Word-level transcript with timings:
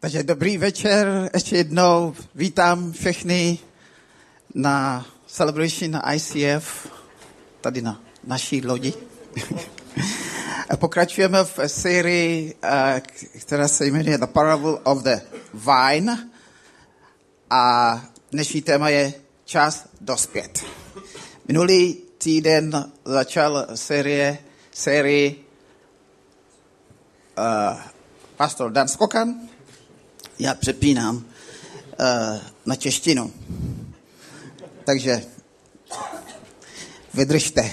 Takže 0.00 0.22
dobrý 0.22 0.58
večer, 0.58 1.30
ještě 1.34 1.56
jednou 1.56 2.14
vítám 2.34 2.92
všechny 2.92 3.58
na 4.54 5.06
celebration 5.26 5.90
na 5.90 6.12
ICF, 6.12 6.88
tady 7.60 7.82
na 7.82 8.00
naší 8.24 8.66
lodi. 8.66 8.94
Pokračujeme 10.76 11.44
v 11.44 11.58
sérii, 11.66 12.54
eh, 12.62 13.02
která 13.40 13.68
se 13.68 13.86
jmenuje 13.86 14.18
The 14.18 14.26
Parable 14.26 14.72
of 14.72 15.02
the 15.02 15.20
Vine 15.54 16.30
a 17.50 18.04
dnešní 18.32 18.62
téma 18.62 18.88
je 18.88 19.14
Čas 19.44 19.88
dospět. 20.00 20.64
Minulý 21.48 21.94
týden 22.18 22.92
začal 23.04 23.66
série, 23.74 24.38
sérii 24.72 25.44
uh, 27.38 27.80
pastor 28.36 28.72
Dan 28.72 28.88
Skokan, 28.88 29.48
já 30.38 30.54
přepínám 30.54 31.16
uh, 31.16 31.24
na 32.66 32.76
češtinu. 32.76 33.32
Takže 34.84 35.22
vydržte. 37.14 37.72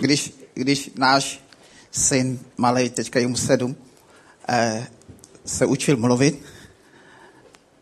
když, 0.00 0.32
když 0.54 0.90
náš 0.96 1.40
syn, 1.90 2.40
malý, 2.56 2.90
teďka 2.90 3.20
jemu 3.20 3.36
sedm, 3.36 3.76
uh, 4.48 4.84
se 5.44 5.66
učil 5.66 5.96
mluvit, 5.96 6.42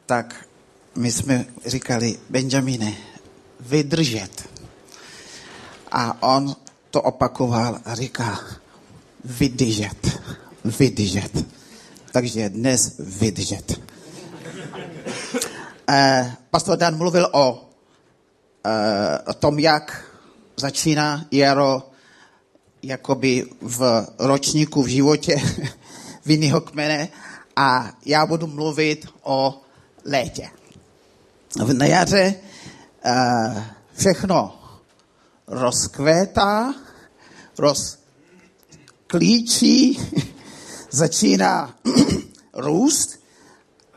tak 0.06 0.46
my 0.94 1.12
jsme 1.12 1.46
říkali, 1.66 2.18
Benjamine, 2.30 2.94
vydržet. 3.60 4.48
A 5.90 6.22
on 6.22 6.56
to 6.90 7.02
opakoval 7.02 7.80
a 7.84 7.94
říká, 7.94 8.40
vydržet, 9.24 10.20
vydržet. 10.64 11.44
Takže 12.12 12.48
dnes 12.48 12.94
vydržet. 12.98 13.80
Eh, 15.88 16.32
pastor 16.50 16.78
Dan 16.78 16.96
mluvil 16.96 17.28
o, 17.32 17.68
eh, 18.66 19.18
o 19.26 19.34
tom, 19.34 19.58
jak 19.58 20.04
začíná 20.56 21.26
jaro 21.30 21.90
jakoby 22.82 23.46
v 23.60 24.06
ročníku 24.18 24.82
v 24.82 24.86
životě 24.86 25.36
vinného 26.26 26.60
kmene 26.60 27.08
a 27.56 27.92
já 28.06 28.26
budu 28.26 28.46
mluvit 28.46 29.06
o 29.22 29.60
létě. 30.04 30.48
Na 31.72 31.86
jaře 31.86 32.34
eh, 33.04 33.64
všechno 33.94 34.58
rozkvétá, 35.46 36.74
rozklíčí, 39.08 40.00
začíná 40.92 41.74
růst 42.54 43.20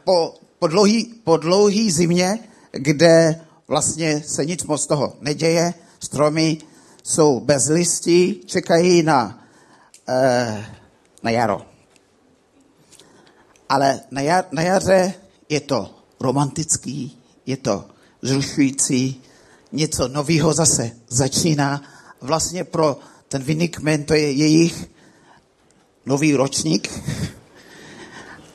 po, 0.04 0.36
po, 0.60 0.68
dlouhý, 0.68 1.06
po 1.24 1.38
dlouhý 1.38 1.92
zimě, 1.92 2.40
kde 2.72 3.42
vlastně 3.68 4.24
se 4.26 4.46
nic 4.46 4.64
moc 4.64 4.88
toho 4.88 5.18
neděje, 5.22 5.74
stromy 6.00 6.58
jsou 7.04 7.40
bez 7.40 7.68
listí, 7.68 8.42
čekají 8.46 9.04
na, 9.04 9.48
eh, 10.10 10.66
na 11.24 11.32
jaro. 11.32 11.62
Ale 13.70 14.00
na, 14.12 14.22
jar, 14.22 14.46
na 14.52 14.62
jaře 14.62 15.14
je 15.50 15.60
to 15.60 15.96
romantický, 16.20 17.18
je 17.46 17.58
to 17.58 17.86
zrušující, 18.22 19.22
něco 19.72 20.08
nového 20.08 20.54
zase 20.54 20.92
začíná. 21.08 21.82
Vlastně 22.22 22.64
pro 22.64 23.00
ten 23.28 23.44
vinný 23.44 23.70
kmen 23.70 24.04
to 24.04 24.14
je 24.14 24.32
jejich 24.32 24.95
nový 26.06 26.36
ročník. 26.36 26.90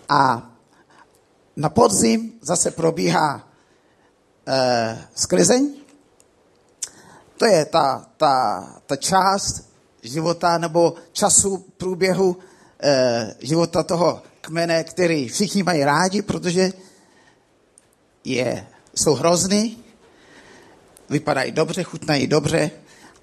A 0.08 0.50
na 1.56 1.68
podzim 1.68 2.32
zase 2.40 2.70
probíhá 2.70 3.48
eh, 4.46 4.98
sklizeň. 5.14 5.74
To 7.36 7.46
je 7.46 7.64
ta, 7.64 8.06
ta, 8.16 8.64
ta 8.86 8.96
část 8.96 9.70
života 10.02 10.58
nebo 10.58 10.94
času 11.12 11.64
průběhu 11.76 12.36
eh, 12.82 13.34
života 13.40 13.82
toho 13.82 14.22
kmene, 14.40 14.84
který 14.84 15.28
všichni 15.28 15.62
mají 15.62 15.84
rádi, 15.84 16.22
protože 16.22 16.72
je, 18.24 18.66
jsou 18.94 19.14
hrozný, 19.14 19.84
vypadají 21.10 21.52
dobře, 21.52 21.82
chutnají 21.82 22.26
dobře 22.26 22.70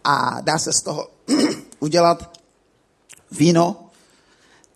a 0.03 0.41
dá 0.41 0.57
se 0.57 0.73
z 0.73 0.81
toho 0.81 1.09
udělat 1.79 2.39
víno. 3.31 3.86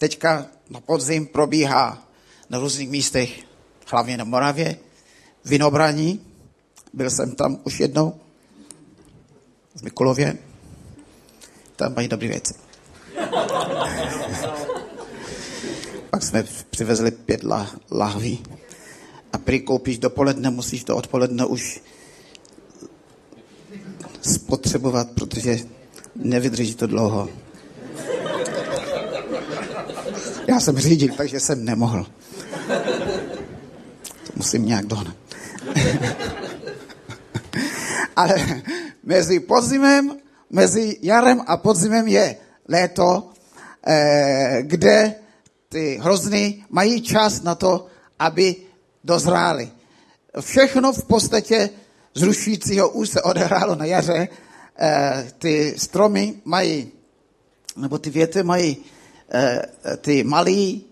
Teďka 0.02 0.50
na 0.70 0.82
podzim 0.82 1.30
probíhá 1.30 2.08
na 2.50 2.60
různých 2.60 2.90
místech, 2.90 3.40
hlavně 3.88 4.18
na 4.18 4.24
Moravě, 4.24 4.78
vinobraní. 5.46 6.22
Byl 6.94 7.10
jsem 7.10 7.36
tam 7.36 7.62
už 7.64 7.80
jednou, 7.80 8.20
v 9.76 9.82
Mikulově. 9.82 10.38
Tam 11.76 11.94
mají 11.96 12.08
dobré 12.08 12.28
věci. 12.28 12.54
Pak 16.10 16.24
jsme 16.24 16.44
přivezli 16.70 17.12
pět 17.12 17.42
lahví. 17.92 18.44
A 19.34 19.38
prý 19.38 19.62
koupíš 19.62 19.98
dopoledne, 19.98 20.50
musíš 20.50 20.84
to 20.84 20.98
odpoledne 20.98 21.46
už 21.46 21.82
spotřebovat, 24.22 25.12
protože 25.12 25.58
nevydrží 26.16 26.76
to 26.76 26.88
dlouho. 26.88 27.30
Já 30.52 30.60
jsem 30.60 30.78
řídil, 30.78 31.14
takže 31.18 31.40
jsem 31.40 31.66
nemohl. 31.66 32.06
To 34.26 34.32
musím 34.36 34.66
nějak 34.66 34.86
dohnat. 34.86 35.16
Ale 38.16 38.62
mezi 39.04 39.40
podzimem, 39.40 40.18
mezi 40.50 40.98
jarem 41.02 41.42
a 41.48 41.58
podzimem 41.58 42.08
je 42.08 42.36
léto, 42.68 43.30
eh, 43.88 44.58
kde 44.62 45.16
ty 45.70 46.00
hrozny 46.02 46.66
mají 46.70 47.02
čas 47.02 47.42
na 47.42 47.56
to, 47.56 47.88
aby 48.20 48.56
dozrály. 49.04 49.72
Všechno 50.40 50.94
v 50.94 51.04
podstatě 51.04 51.70
zrušujícího 52.14 52.90
už 52.90 53.10
se 53.10 53.22
odehrálo 53.22 53.76
na 53.76 53.86
jaře. 53.86 54.28
E, 54.80 55.32
ty 55.38 55.74
stromy 55.78 56.34
mají, 56.46 56.92
nebo 57.78 57.98
ty 57.98 58.10
věty 58.10 58.44
mají 58.44 58.78
ty 59.98 60.24
malý, 60.24 60.86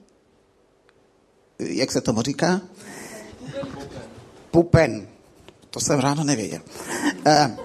jak 1.59 1.91
se 1.91 2.01
tomu 2.01 2.21
říká? 2.21 2.61
Pupen. 4.51 5.07
To 5.69 5.79
jsem 5.79 5.99
ráno 5.99 6.23
nevěděl. 6.23 6.61
E, 7.25 7.57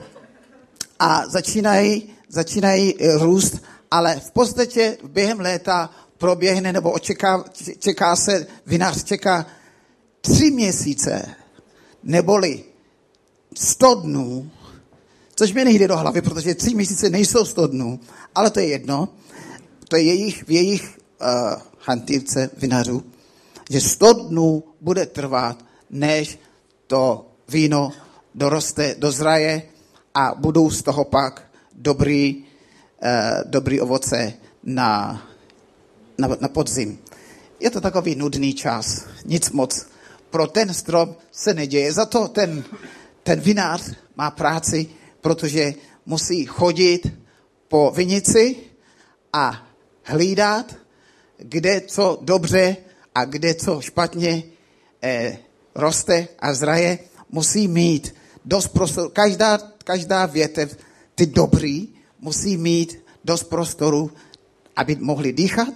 a 0.98 1.26
začínají, 1.28 2.12
začínají 2.28 2.94
růst, 3.18 3.56
ale 3.90 4.20
v 4.20 4.30
podstatě 4.30 4.98
během 5.08 5.40
léta 5.40 5.90
proběhne, 6.18 6.72
nebo 6.72 6.90
očeká, 6.90 7.44
čeká 7.78 8.16
se, 8.16 8.46
vinař 8.66 9.04
čeká 9.04 9.46
tři 10.20 10.50
měsíce, 10.50 11.34
neboli 12.02 12.64
100 13.54 13.94
dnů, 13.94 14.50
což 15.36 15.52
mi 15.52 15.64
nejde 15.64 15.88
do 15.88 15.96
hlavy, 15.96 16.22
protože 16.22 16.54
tři 16.54 16.74
měsíce 16.74 17.10
nejsou 17.10 17.44
100 17.44 17.66
dnů, 17.66 18.00
ale 18.34 18.50
to 18.50 18.60
je 18.60 18.66
jedno, 18.66 19.08
to 19.88 19.96
je 19.96 20.02
jejich, 20.02 20.44
v 20.44 20.50
jejich 20.50 20.98
uh, 21.20 21.62
hantýrce 21.86 22.50
vinařů, 22.56 23.02
že 23.70 23.80
100 23.80 24.12
dnů 24.12 24.64
bude 24.80 25.06
trvat, 25.06 25.64
než 25.90 26.38
to 26.86 27.26
víno 27.48 27.92
doroste, 28.34 28.94
dozraje 28.98 29.62
a 30.14 30.34
budou 30.34 30.70
z 30.70 30.82
toho 30.82 31.04
pak 31.04 31.44
dobrý, 31.72 32.44
uh, 33.02 33.50
dobrý 33.50 33.80
ovoce 33.80 34.32
na, 34.62 35.22
na, 36.18 36.28
na 36.40 36.48
podzim. 36.48 36.98
Je 37.60 37.70
to 37.70 37.80
takový 37.80 38.14
nudný 38.14 38.54
čas, 38.54 39.06
nic 39.24 39.50
moc. 39.50 39.86
Pro 40.30 40.46
ten 40.46 40.74
strom 40.74 41.16
se 41.32 41.54
neděje, 41.54 41.92
za 41.92 42.06
to 42.06 42.28
ten 42.28 42.64
ten 43.24 43.40
vinář 43.40 43.92
má 44.16 44.30
práci, 44.30 44.86
protože 45.20 45.74
musí 46.06 46.44
chodit 46.44 47.12
po 47.68 47.90
vinici 47.90 48.56
a 49.32 49.66
hlídat, 50.04 50.76
kde 51.38 51.80
co 51.80 52.18
dobře 52.22 52.76
a 53.14 53.24
kde 53.24 53.54
co 53.54 53.80
špatně 53.80 54.42
eh, 55.02 55.38
roste 55.74 56.28
a 56.38 56.54
zraje. 56.54 56.98
Musí 57.30 57.68
mít 57.68 58.14
dost 58.44 58.68
prostoru. 58.68 59.10
Každá, 59.10 59.58
každá 59.84 60.26
větev, 60.26 60.78
ty 61.14 61.26
dobrý, 61.26 61.88
musí 62.20 62.56
mít 62.56 63.04
dost 63.24 63.44
prostoru, 63.44 64.10
aby 64.76 64.96
mohli 64.96 65.32
dýchat 65.32 65.68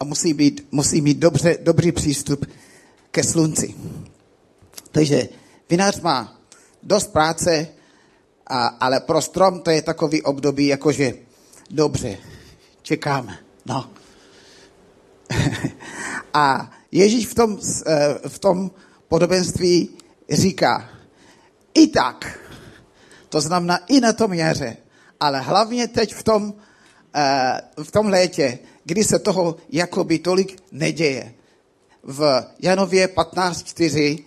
a 0.00 0.04
musí, 0.04 0.34
být, 0.34 0.66
musí 0.70 1.00
mít 1.00 1.18
dobře, 1.18 1.58
dobrý 1.62 1.92
přístup 1.92 2.46
ke 3.10 3.24
slunci. 3.24 3.74
Takže 4.90 5.28
vinář 5.70 6.00
má 6.00 6.40
dost 6.82 7.12
práce, 7.12 7.68
a, 8.46 8.66
ale 8.66 9.00
pro 9.00 9.22
strom 9.22 9.60
to 9.60 9.70
je 9.70 9.82
takový 9.82 10.22
období, 10.22 10.66
jakože 10.66 11.14
dobře, 11.70 12.18
čekáme. 12.82 13.43
No. 13.66 13.90
A 16.34 16.70
Ježíš 16.92 17.26
v 17.26 17.34
tom, 17.34 17.58
eh, 17.86 18.28
v 18.28 18.38
tom 18.38 18.70
podobenství 19.08 19.90
říká, 20.30 20.90
i 21.74 21.86
tak, 21.86 22.38
to 23.28 23.40
znamená 23.40 23.76
i 23.76 24.00
na 24.00 24.12
tom 24.12 24.32
jaře, 24.32 24.76
ale 25.20 25.40
hlavně 25.40 25.88
teď 25.88 26.14
v 26.14 26.22
tom, 26.22 26.54
eh, 27.14 27.60
v 27.82 27.90
tom 27.90 28.06
létě, 28.06 28.58
kdy 28.84 29.04
se 29.04 29.18
toho 29.18 29.56
jakoby 29.68 30.18
tolik 30.18 30.62
neděje. 30.72 31.34
V 32.02 32.44
Janově 32.60 33.08
15.4 33.08 34.24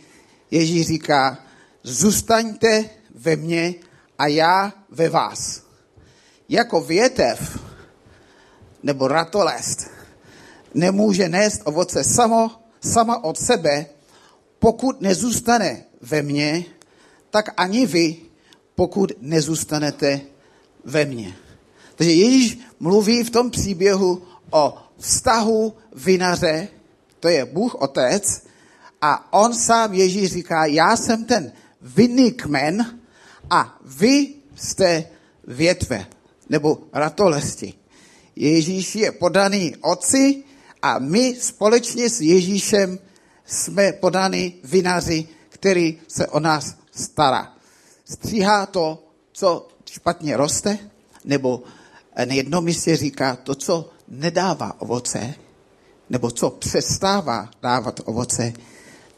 Ježíš 0.51 0.88
říká, 0.88 1.39
zůstaňte 1.84 2.89
ve 3.16 3.36
mně 3.36 3.75
a 4.18 4.28
já 4.28 4.74
ve 4.89 5.10
vás. 5.10 5.63
Jako 6.50 6.81
větev 6.81 7.60
nebo 8.83 9.07
ratolest 9.07 9.97
nemůže 10.74 11.29
nést 11.29 11.62
ovoce 11.65 12.03
samo, 12.03 12.51
sama 12.81 13.24
od 13.24 13.38
sebe, 13.38 13.85
pokud 14.59 15.01
nezůstane 15.01 15.83
ve 16.01 16.21
mně, 16.21 16.65
tak 17.29 17.50
ani 17.57 17.85
vy, 17.85 18.15
pokud 18.75 19.12
nezůstanete 19.21 20.21
ve 20.83 21.06
mně. 21.06 21.35
Takže 21.95 22.13
Ježíš 22.13 22.59
mluví 22.79 23.24
v 23.24 23.29
tom 23.29 23.51
příběhu 23.51 24.24
o 24.51 24.77
vztahu 24.97 25.74
vinaře, 25.95 26.68
to 27.19 27.27
je 27.27 27.45
Bůh 27.45 27.75
Otec, 27.75 28.44
a 29.01 29.33
on 29.33 29.53
sám 29.53 29.94
Ježíš 29.94 30.33
říká, 30.33 30.65
já 30.65 30.97
jsem 30.97 31.25
ten 31.25 31.51
vinný 31.81 32.31
kmen 32.31 33.00
a 33.50 33.79
vy 33.85 34.33
jste 34.56 35.07
větve, 35.47 36.06
nebo 36.50 36.77
ratolesti. 36.94 37.74
Ježíš 38.38 38.95
je 38.95 39.12
podaný 39.12 39.75
otci 39.81 40.44
a 40.81 41.00
my 41.00 41.36
společně 41.42 42.10
s 42.10 42.22
Ježíšem 42.22 43.00
jsme 43.45 43.94
podaný 43.94 44.54
vinaři, 44.63 45.28
který 45.50 46.00
se 46.07 46.28
o 46.28 46.39
nás 46.39 46.75
stará. 46.92 47.54
Stříhá 48.06 48.66
to, 48.66 49.04
co 49.31 49.68
špatně 49.92 50.38
roste, 50.38 50.80
nebo 51.25 51.63
na 52.25 52.34
jednom 52.34 52.63
místě 52.63 52.98
říká 52.98 53.36
to, 53.36 53.56
co 53.56 53.89
nedává 54.07 54.81
ovoce, 54.81 55.34
nebo 56.10 56.31
co 56.31 56.50
přestává 56.50 57.50
dávat 57.62 58.00
ovoce, 58.06 58.54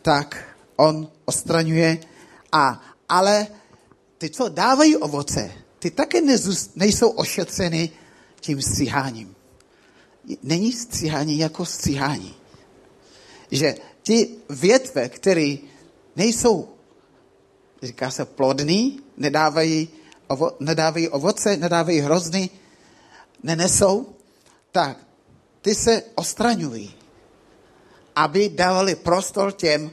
tak 0.01 0.55
on 0.75 1.07
ostraňuje. 1.25 1.97
A, 2.51 2.81
ale 3.09 3.47
ty, 4.17 4.29
co 4.29 4.49
dávají 4.49 4.97
ovoce, 4.97 5.51
ty 5.79 5.91
také 5.91 6.21
nejsou 6.75 7.09
ošetřeny 7.09 7.89
tím 8.39 8.61
stříháním. 8.61 9.35
Není 10.43 10.71
stříhání 10.71 11.37
jako 11.37 11.65
stříhání. 11.65 12.35
Že 13.51 13.75
ti 14.01 14.35
větve, 14.49 15.09
které 15.09 15.57
nejsou, 16.15 16.69
říká 17.83 18.11
se 18.11 18.25
plodný, 18.25 18.99
nedávají, 19.17 19.89
ovo, 20.27 20.51
nedávají 20.59 21.09
ovoce, 21.09 21.57
nedávají 21.57 21.99
hrozny, 21.99 22.49
nenesou, 23.43 24.15
tak 24.71 24.97
ty 25.61 25.75
se 25.75 26.03
ostraňují, 26.15 26.95
aby 28.15 28.49
dávali 28.49 28.95
prostor 28.95 29.51
těm 29.51 29.83
uh, 29.83 29.91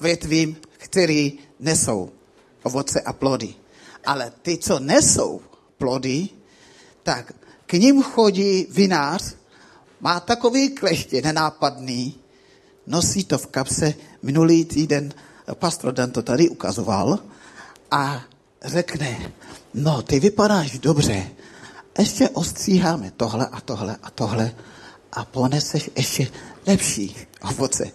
větvím, 0.00 0.56
který 0.78 1.38
nesou 1.60 2.10
ovoce 2.62 3.00
a 3.00 3.12
plody. 3.12 3.54
Ale 4.04 4.32
ty, 4.42 4.58
co 4.58 4.78
nesou 4.78 5.40
plody, 5.78 6.28
tak 7.02 7.32
k 7.66 7.72
ním 7.72 8.02
chodí 8.02 8.66
vinář, 8.70 9.34
má 10.00 10.20
takový 10.20 10.70
kleště 10.70 11.22
nenápadný, 11.22 12.14
nosí 12.86 13.24
to 13.24 13.38
v 13.38 13.46
kapse. 13.46 13.94
Minulý 14.22 14.64
týden 14.64 15.14
pastor 15.54 15.94
Dan 15.94 16.10
to 16.10 16.22
tady 16.22 16.48
ukazoval 16.48 17.18
a 17.90 18.22
řekne, 18.64 19.32
no 19.74 20.02
ty 20.02 20.20
vypadáš 20.20 20.78
dobře, 20.78 21.30
ještě 21.98 22.28
ostříháme 22.28 23.12
tohle 23.16 23.46
a 23.46 23.60
tohle 23.60 23.96
a 24.02 24.10
tohle 24.10 24.54
a 25.12 25.24
poneseš 25.24 25.90
ještě 25.96 26.28
lepší 26.66 27.16
ovoce. 27.50 27.90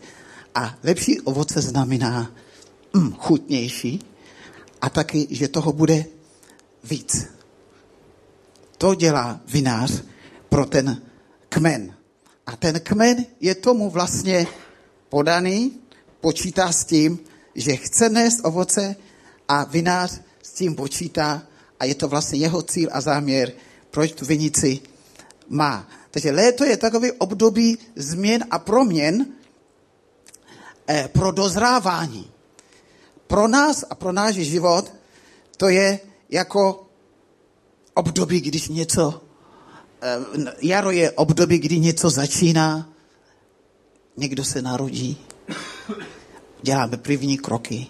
A 0.56 0.76
lepší 0.84 1.22
ovoce 1.22 1.62
znamená 1.62 2.32
mm, 2.94 3.14
chutnější 3.14 4.06
a 4.82 4.90
taky, 4.90 5.28
že 5.30 5.48
toho 5.48 5.74
bude 5.74 6.06
víc. 6.84 7.37
To 8.78 8.96
dělá 8.96 9.40
vinář 9.48 10.04
pro 10.50 10.66
ten 10.66 11.02
kmen. 11.50 11.94
A 12.46 12.56
ten 12.56 12.80
kmen 12.80 13.26
je 13.40 13.56
tomu 13.56 13.90
vlastně 13.90 14.48
podaný, 15.10 15.80
počítá 16.22 16.72
s 16.72 16.86
tím, 16.86 17.20
že 17.56 17.76
chce 17.76 18.10
nést 18.10 18.46
ovoce 18.46 18.96
a 19.48 19.64
vinář 19.64 20.22
s 20.44 20.52
tím 20.52 20.76
počítá 20.76 21.44
a 21.80 21.86
je 21.86 21.96
to 21.96 22.08
vlastně 22.08 22.40
jeho 22.40 22.62
cíl 22.62 22.90
a 22.92 23.02
záměr, 23.02 23.52
proč 23.92 24.12
tu 24.12 24.26
vinici 24.26 24.80
má. 25.50 25.88
Takže 26.12 26.32
léto 26.32 26.64
je 26.64 26.78
takový 26.78 27.12
období 27.12 27.78
změn 27.96 28.46
a 28.52 28.60
proměn 28.60 29.26
eh, 30.88 31.10
pro 31.14 31.32
dozrávání. 31.32 32.32
Pro 33.28 33.48
nás 33.48 33.86
a 33.90 33.96
pro 33.96 34.12
náš 34.12 34.36
život 34.36 34.94
to 35.58 35.70
je 35.70 36.00
jako 36.30 36.87
období, 37.98 38.42
když 38.42 38.68
něco, 38.68 39.22
eh, 40.02 40.54
jaro 40.62 40.92
je 40.92 41.12
období, 41.12 41.58
kdy 41.60 41.80
něco 41.80 42.10
začíná, 42.10 42.90
někdo 44.18 44.44
se 44.46 44.62
narodí, 44.62 45.18
děláme 46.62 46.98
první 46.98 47.38
kroky, 47.38 47.88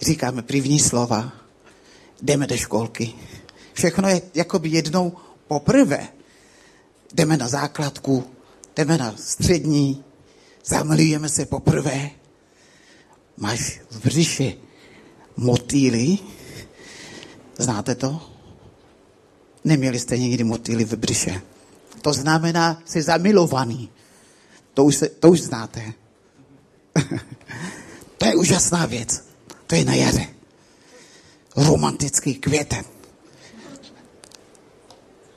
říkáme 0.00 0.42
první 0.42 0.80
slova, 0.80 1.32
jdeme 2.22 2.46
do 2.46 2.56
školky. 2.56 3.12
Všechno 3.72 4.08
je 4.08 4.22
jakoby 4.34 4.68
jednou 4.68 5.12
poprvé. 5.48 6.08
Jdeme 7.14 7.36
na 7.36 7.48
základku, 7.48 8.24
jdeme 8.76 8.98
na 8.98 9.14
střední, 9.16 10.04
zamilujeme 10.64 11.28
se 11.28 11.46
poprvé. 11.46 12.10
Máš 13.36 13.80
v 13.90 14.04
břiše 14.04 14.52
motýly, 15.36 16.18
znáte 17.58 17.94
to? 17.94 18.33
Neměli 19.64 19.98
jste 19.98 20.18
nikdy 20.18 20.44
motýly 20.44 20.84
v 20.84 20.92
břiše. 20.92 21.42
To 22.02 22.12
znamená, 22.12 22.82
jsi 22.84 23.02
zamilovaný. 23.02 23.90
To 24.74 24.84
už, 24.84 24.96
se, 24.96 25.08
to 25.08 25.30
už 25.30 25.40
znáte. 25.40 25.92
to 28.18 28.26
je 28.26 28.36
úžasná 28.36 28.86
věc. 28.86 29.24
To 29.66 29.74
je 29.74 29.84
na 29.84 29.94
jaře. 29.94 30.26
Romantický 31.56 32.34
květen. 32.34 32.84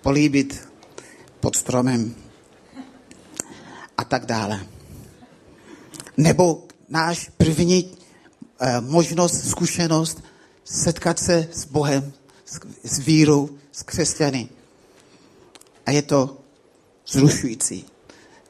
Políbit 0.01 0.67
pod 1.39 1.55
stromem 1.55 2.15
a 3.97 4.03
tak 4.03 4.25
dále. 4.25 4.67
Nebo 6.17 6.63
náš 6.89 7.31
první 7.37 7.97
eh, 8.59 8.81
možnost, 8.81 9.49
zkušenost 9.49 10.23
setkat 10.63 11.19
se 11.19 11.47
s 11.51 11.65
Bohem, 11.65 12.13
s, 12.45 12.59
s 12.83 12.99
vírou, 12.99 13.49
s 13.77 13.83
křesťany. 13.83 14.49
A 15.85 15.91
je 15.91 16.01
to 16.01 16.37
zrušující. 17.07 17.85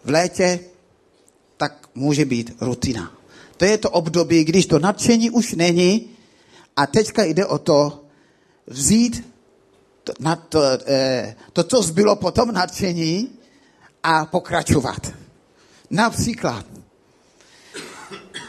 V 0.03 0.10
létě 0.10 0.60
tak 1.57 1.89
může 1.96 2.25
být 2.25 2.55
rutina. 2.62 3.12
To 3.57 3.65
je 3.65 3.77
to 3.77 3.89
období, 3.89 4.43
když 4.43 4.65
to 4.65 4.79
nadšení 4.79 5.29
už 5.29 5.53
není 5.53 6.10
a 6.75 6.88
teďka 6.88 7.24
jde 7.24 7.46
o 7.46 7.60
to 7.60 8.05
vzít 8.67 9.27
to, 10.03 10.13
na 10.19 10.36
to, 10.36 10.62
eh, 10.88 11.36
to 11.53 11.63
co 11.63 11.84
zbylo 11.84 12.15
po 12.15 12.31
tom 12.31 12.51
nadšení 12.51 13.31
a 14.03 14.25
pokračovat. 14.25 15.12
Například, 15.89 16.65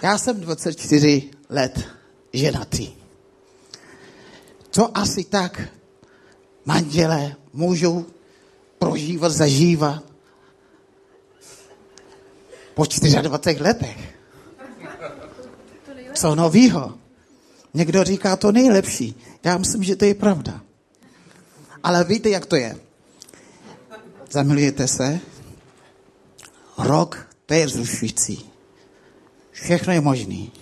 já 0.03 0.19
jsem 0.19 0.41
24 0.41 1.31
let 1.49 1.89
ženatý. 2.33 2.93
Co 4.71 4.99
asi 4.99 5.25
tak 5.25 5.78
manželé 6.69 7.37
můžou 7.53 8.07
prožívat, 8.79 9.29
zažívat 9.29 10.03
po 12.75 12.85
24 12.85 13.63
letech. 13.63 13.99
Co 16.15 16.35
novýho? 16.35 16.99
Někdo 17.75 18.05
říká 18.05 18.37
to 18.37 18.53
nejlepší. 18.53 19.15
Já 19.45 19.59
myslím, 19.59 19.83
že 19.83 19.97
to 19.97 20.05
je 20.05 20.15
pravda. 20.15 20.61
Ale 21.83 22.05
víte, 22.05 22.31
jak 22.31 22.47
to 22.47 22.57
je? 22.57 22.77
Zamilujete 24.31 24.89
se? 24.89 25.21
Rok, 26.79 27.29
to 27.47 27.55
je 27.55 27.67
vzrušující. 27.67 28.51
Všechno 29.51 29.93
je 29.93 30.01
možný. 30.01 30.53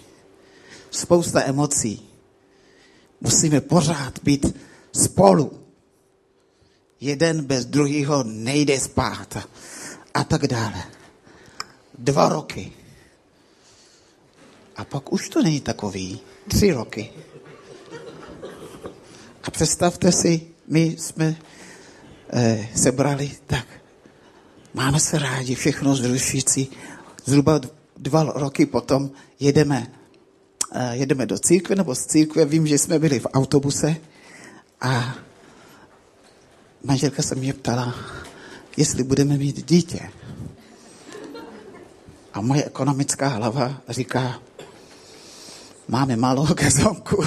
Spousta 0.91 1.43
emocí. 1.43 2.09
Musíme 3.21 3.61
pořád 3.61 4.19
být 4.23 4.57
spolu. 4.93 5.66
Jeden 7.01 7.45
bez 7.45 7.67
druhého 7.67 8.25
nejde 8.25 8.81
spát. 8.81 9.49
A 10.15 10.25
tak 10.25 10.47
dále. 10.47 10.85
dva 11.99 12.29
roky. 12.29 12.73
A 14.77 14.85
pak 14.85 15.13
už 15.13 15.29
to 15.29 15.43
není 15.43 15.61
takový. 15.61 16.21
Tři 16.49 16.73
roky. 16.73 17.11
A 19.43 19.51
představte 19.51 20.13
si, 20.13 20.47
my 20.69 20.97
jsme 20.99 21.37
eh, 22.31 22.69
sebrali 22.75 23.31
tak. 23.47 23.67
Máme 24.75 25.01
se 25.01 25.19
rádi, 25.19 25.55
všechno 25.55 25.97
zrušící. 25.97 26.71
Zhruba 27.25 27.61
dva 27.97 28.23
roky 28.23 28.67
potom 28.67 29.11
jedeme, 29.41 29.93
eh, 30.73 30.97
jedeme 30.97 31.27
do 31.27 31.39
církve 31.39 31.77
nebo 31.77 31.95
z 31.95 32.07
církve. 32.07 32.45
Vím, 32.45 32.67
že 32.67 32.79
jsme 32.79 32.99
byli 32.99 33.21
v 33.21 33.27
autobuse 33.33 33.97
a 34.81 35.15
manželka 36.87 37.23
se 37.23 37.35
mě 37.35 37.53
ptala, 37.53 37.95
jestli 38.77 39.05
budeme 39.05 39.37
mít 39.37 39.69
dítě. 39.69 40.11
A 42.33 42.41
moje 42.41 42.65
ekonomická 42.65 43.29
hlava 43.29 43.83
říká, 43.89 44.41
máme 45.89 46.17
malou 46.17 46.47
gazonku. 46.55 47.25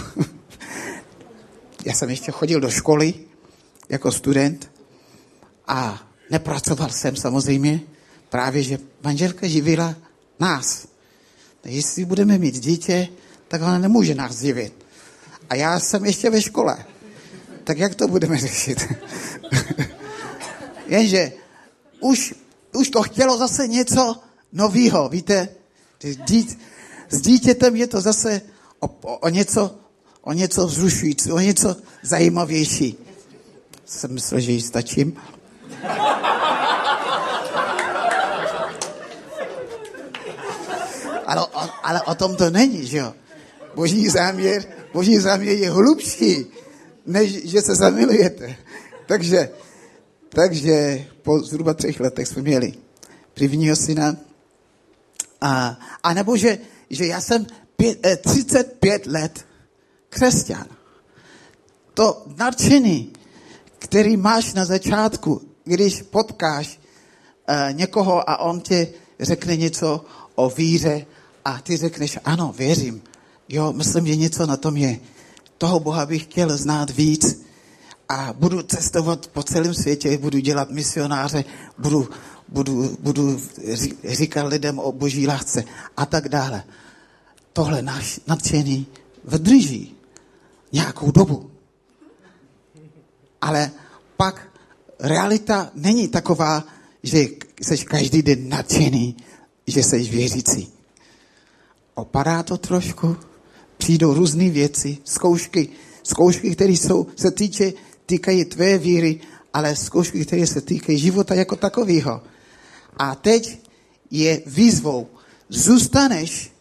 Já 1.86 1.94
jsem 1.94 2.10
ještě 2.10 2.32
chodil 2.32 2.60
do 2.60 2.70
školy 2.70 3.14
jako 3.90 4.12
student 4.12 4.72
a 5.68 6.08
nepracoval 6.32 6.90
jsem 6.90 7.16
samozřejmě, 7.16 7.82
právě 8.30 8.64
že 8.64 8.80
manželka 9.04 9.48
živila 9.48 9.96
nás. 10.40 10.88
Jestli 11.66 12.06
budeme 12.06 12.38
mít 12.38 12.60
dítě, 12.60 13.08
tak 13.48 13.62
ona 13.62 13.78
nemůže 13.78 14.16
nás 14.16 14.40
živit. 14.40 14.86
A 15.50 15.56
já 15.56 15.80
jsem 15.80 16.06
ještě 16.06 16.30
ve 16.30 16.42
škole. 16.42 16.86
Tak 17.70 17.78
jak 17.78 17.96
to 17.96 18.08
budeme 18.08 18.38
řešit? 18.38 18.94
Jenže 20.88 21.32
už, 22.00 22.34
už 22.74 22.90
to 22.90 23.04
chtělo 23.04 23.38
zase 23.38 23.68
něco 23.68 24.16
nového, 24.54 25.10
víte? 25.10 25.50
S 27.10 27.22
dítětem 27.22 27.76
je 27.76 27.88
to 27.88 28.02
zase 28.02 28.42
o, 28.80 28.88
o, 28.88 29.18
o 29.18 29.30
něco, 29.30 29.76
o 30.22 30.34
něco 30.34 30.68
vzrušující, 30.68 31.32
o 31.32 31.40
něco 31.40 31.76
zajímavější. 32.04 32.98
Jsem 33.86 34.14
myslel, 34.14 34.40
že 34.40 34.52
jí 34.52 34.62
stačím. 34.62 35.14
Ale, 41.26 41.48
ale 41.84 42.02
o 42.02 42.16
tom 42.16 42.36
to 42.36 42.50
není, 42.50 42.88
že 42.88 42.98
jo? 42.98 43.14
Boží 43.76 44.10
záměr, 44.10 44.64
boží 44.94 45.18
záměr 45.18 45.58
je 45.58 45.72
hlubší, 45.72 46.46
než 47.10 47.50
že 47.50 47.62
se 47.62 47.76
zamilujete. 47.76 48.56
Takže, 49.06 49.50
takže 50.30 51.06
po 51.22 51.40
zhruba 51.40 51.74
třech 51.74 52.00
letech 52.00 52.28
jsme 52.28 52.42
měli 52.42 52.74
prvního 53.34 53.76
syna. 53.76 54.18
A, 55.42 55.80
a 56.04 56.14
nebo, 56.14 56.38
že, 56.38 56.58
že 56.90 57.06
já 57.06 57.22
jsem 57.22 57.48
pět, 57.76 58.00
eh, 58.06 58.18
35 58.18 59.06
let 59.06 59.46
křesťan. 60.10 60.66
To 61.94 62.26
nadšení, 62.38 63.14
který 63.80 64.18
máš 64.18 64.54
na 64.54 64.66
začátku, 64.66 65.42
když 65.64 66.02
potkáš 66.02 66.80
eh, 67.48 67.74
někoho 67.74 68.30
a 68.30 68.38
on 68.38 68.62
ti 68.62 68.88
řekne 69.20 69.56
něco 69.58 70.06
o 70.36 70.50
víře 70.50 71.06
a 71.46 71.62
ty 71.62 71.78
řekneš, 71.78 72.20
ano, 72.26 72.54
věřím. 72.58 73.02
Jo, 73.50 73.74
myslím, 73.74 74.08
že 74.08 74.16
něco 74.16 74.46
na 74.46 74.58
tom 74.58 74.78
je. 74.78 75.00
Toho 75.60 75.80
Boha 75.80 76.06
bych 76.06 76.24
chtěl 76.24 76.58
znát 76.58 76.90
víc 76.90 77.44
a 78.10 78.34
budu 78.34 78.62
cestovat 78.62 79.28
po 79.28 79.44
celém 79.44 79.74
světě, 79.74 80.18
budu 80.18 80.40
dělat 80.40 80.72
misionáře, 80.72 81.44
budu, 81.78 82.10
budu, 82.48 82.98
budu 83.00 83.42
říkat 84.08 84.48
lidem 84.48 84.80
o 84.80 84.92
boží 84.92 85.28
lásce 85.28 85.64
a 85.98 86.06
tak 86.06 86.30
dále. 86.30 86.64
Tohle 87.54 87.82
náš 87.82 88.20
nadšení 88.28 88.88
vydrží 89.24 89.96
nějakou 90.72 91.12
dobu. 91.12 91.52
Ale 93.42 93.72
pak 94.18 94.48
realita 95.00 95.72
není 95.76 96.08
taková, 96.08 96.64
že 97.04 97.26
jsi 97.62 97.78
každý 97.78 98.22
den 98.22 98.50
nadšený, 98.50 99.18
že 99.68 99.84
jsi 99.84 100.00
věřící. 100.00 100.74
Opadá 101.94 102.44
to 102.44 102.58
trošku, 102.58 103.18
přijdou 103.80 104.14
různé 104.14 104.50
věci, 104.50 104.98
zkoušky, 105.04 105.70
zkoušky, 106.04 106.56
které 106.56 106.72
jsou, 106.72 107.08
se 107.16 107.32
týče, 107.32 107.74
týkají 108.06 108.46
tvé 108.46 108.78
víry, 108.78 109.20
ale 109.54 109.76
zkoušky, 109.76 110.26
které 110.26 110.48
se 110.48 110.62
týkají 110.62 111.00
života 111.00 111.34
jako 111.34 111.56
takového. 111.56 112.22
A 112.98 113.16
teď 113.16 113.60
je 114.12 114.42
výzvou, 114.46 115.08
zůstaneš 115.50 116.52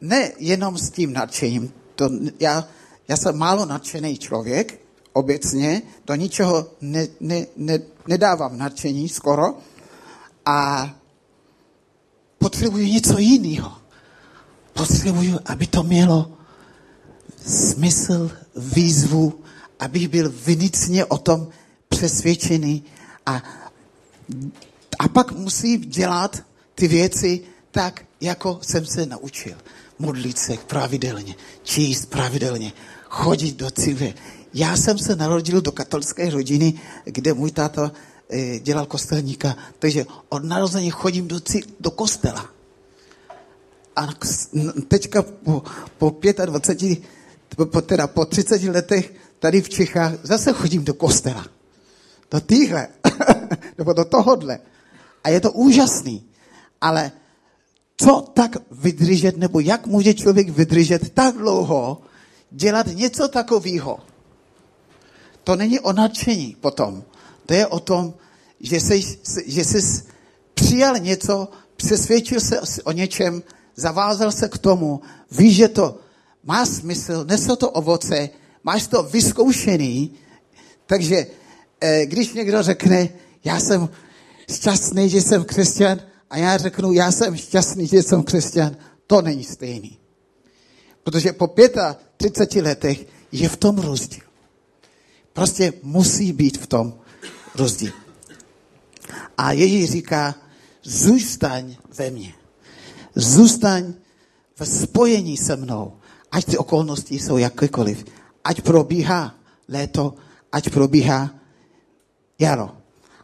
ne 0.00 0.32
jenom 0.38 0.78
s 0.78 0.90
tím 0.90 1.12
nadšením, 1.12 1.72
to, 1.94 2.10
já, 2.40 2.68
já 3.08 3.16
jsem 3.16 3.38
málo 3.38 3.66
nadšený 3.66 4.18
člověk, 4.18 4.80
obecně, 5.12 5.82
do 6.06 6.14
ničeho 6.14 6.66
ne, 6.80 7.06
ne, 7.20 7.46
ne, 7.56 7.78
nedávám 8.06 8.58
nadšení 8.58 9.08
skoro 9.08 9.58
a 10.46 10.90
potřebuji 12.38 12.92
něco 12.92 13.18
jiného. 13.18 13.83
Potřebuji, 14.74 15.38
aby 15.46 15.66
to 15.66 15.82
mělo 15.82 16.32
smysl, 17.46 18.30
výzvu, 18.56 19.40
abych 19.78 20.08
byl 20.08 20.32
vnitřně 20.44 21.04
o 21.04 21.18
tom 21.18 21.48
přesvědčený 21.88 22.84
a, 23.26 23.42
a 24.98 25.08
pak 25.08 25.32
musím 25.32 25.80
dělat 25.80 26.42
ty 26.74 26.88
věci 26.88 27.40
tak, 27.70 28.04
jako 28.20 28.58
jsem 28.62 28.86
se 28.86 29.06
naučil. 29.06 29.56
Modlit 29.98 30.38
se 30.38 30.56
pravidelně, 30.66 31.34
číst 31.62 32.06
pravidelně, 32.06 32.72
chodit 33.08 33.56
do 33.56 33.70
církve. 33.70 34.14
Já 34.54 34.76
jsem 34.76 34.98
se 34.98 35.16
narodil 35.16 35.60
do 35.60 35.72
katolické 35.72 36.30
rodiny, 36.30 36.74
kde 37.04 37.34
můj 37.34 37.50
táta 37.50 37.92
eh, 38.30 38.58
dělal 38.58 38.86
kostelníka, 38.86 39.56
takže 39.78 40.06
od 40.28 40.44
narození 40.44 40.90
chodím 40.90 41.28
do, 41.28 41.40
do 41.80 41.90
kostela. 41.90 42.53
A 43.96 44.08
teďka 44.88 45.22
po, 45.22 45.62
po 45.98 46.16
25, 46.44 47.02
po, 47.70 47.80
teda 47.80 48.06
po 48.06 48.24
30 48.24 48.62
letech 48.62 49.12
tady 49.38 49.62
v 49.62 49.68
Čechách 49.68 50.12
zase 50.22 50.52
chodím 50.52 50.84
do 50.84 50.94
kostela. 50.94 51.46
Do 52.30 52.40
týhle, 52.40 52.88
nebo 53.78 53.92
do 53.92 54.04
tohodle. 54.04 54.58
A 55.24 55.28
je 55.28 55.40
to 55.40 55.52
úžasný. 55.52 56.24
Ale 56.80 57.12
co 57.96 58.24
tak 58.34 58.56
vydržet, 58.70 59.36
nebo 59.36 59.60
jak 59.60 59.86
může 59.86 60.14
člověk 60.14 60.48
vydržet 60.48 61.14
tak 61.14 61.36
dlouho, 61.36 62.02
dělat 62.50 62.86
něco 62.86 63.28
takového? 63.28 63.98
To 65.44 65.56
není 65.56 65.80
o 65.80 65.92
nadšení 65.92 66.56
potom. 66.60 67.04
To 67.46 67.54
je 67.54 67.66
o 67.66 67.80
tom, 67.80 68.14
že 68.60 68.80
jsi, 68.80 69.18
že 69.46 69.64
jsi 69.64 70.02
přijal 70.54 70.98
něco, 70.98 71.48
přesvědčil 71.76 72.40
se 72.40 72.82
o 72.84 72.92
něčem, 72.92 73.42
zavázal 73.76 74.32
se 74.32 74.48
k 74.48 74.58
tomu, 74.58 75.00
víš, 75.30 75.56
že 75.56 75.68
to 75.68 75.98
má 76.44 76.66
smysl, 76.66 77.24
neslo 77.24 77.56
to 77.56 77.70
ovoce, 77.70 78.28
máš 78.64 78.86
to 78.86 79.02
vyzkoušený, 79.02 80.10
takže 80.86 81.26
eh, 81.80 82.06
když 82.06 82.32
někdo 82.32 82.62
řekne, 82.62 83.08
já 83.44 83.60
jsem 83.60 83.88
šťastný, 84.52 85.08
že 85.08 85.20
jsem 85.20 85.44
křesťan, 85.44 86.00
a 86.30 86.36
já 86.38 86.56
řeknu, 86.56 86.92
já 86.92 87.12
jsem 87.12 87.36
šťastný, 87.36 87.86
že 87.86 88.02
jsem 88.02 88.22
křesťan, 88.22 88.76
to 89.06 89.22
není 89.22 89.44
stejný. 89.44 89.98
Protože 91.02 91.32
po 91.32 91.54
35 92.16 92.62
letech 92.62 93.06
je 93.32 93.48
v 93.48 93.56
tom 93.56 93.78
rozdíl. 93.78 94.24
Prostě 95.32 95.72
musí 95.82 96.32
být 96.32 96.58
v 96.58 96.66
tom 96.66 96.94
rozdíl. 97.54 97.92
A 99.38 99.52
Ježíš 99.52 99.90
říká, 99.90 100.34
zůstaň 100.82 101.76
ve 101.98 102.10
mně. 102.10 102.43
Zůstaň 103.14 103.94
v 104.60 104.66
spojení 104.66 105.36
se 105.36 105.56
mnou. 105.56 105.92
Ať 106.30 106.44
ty 106.44 106.56
okolnosti 106.58 107.18
jsou 107.18 107.38
jakékoliv. 107.38 108.04
Ať 108.44 108.60
probíhá 108.60 109.34
léto, 109.68 110.14
ať 110.52 110.70
probíhá 110.70 111.30
jaro. 112.38 112.70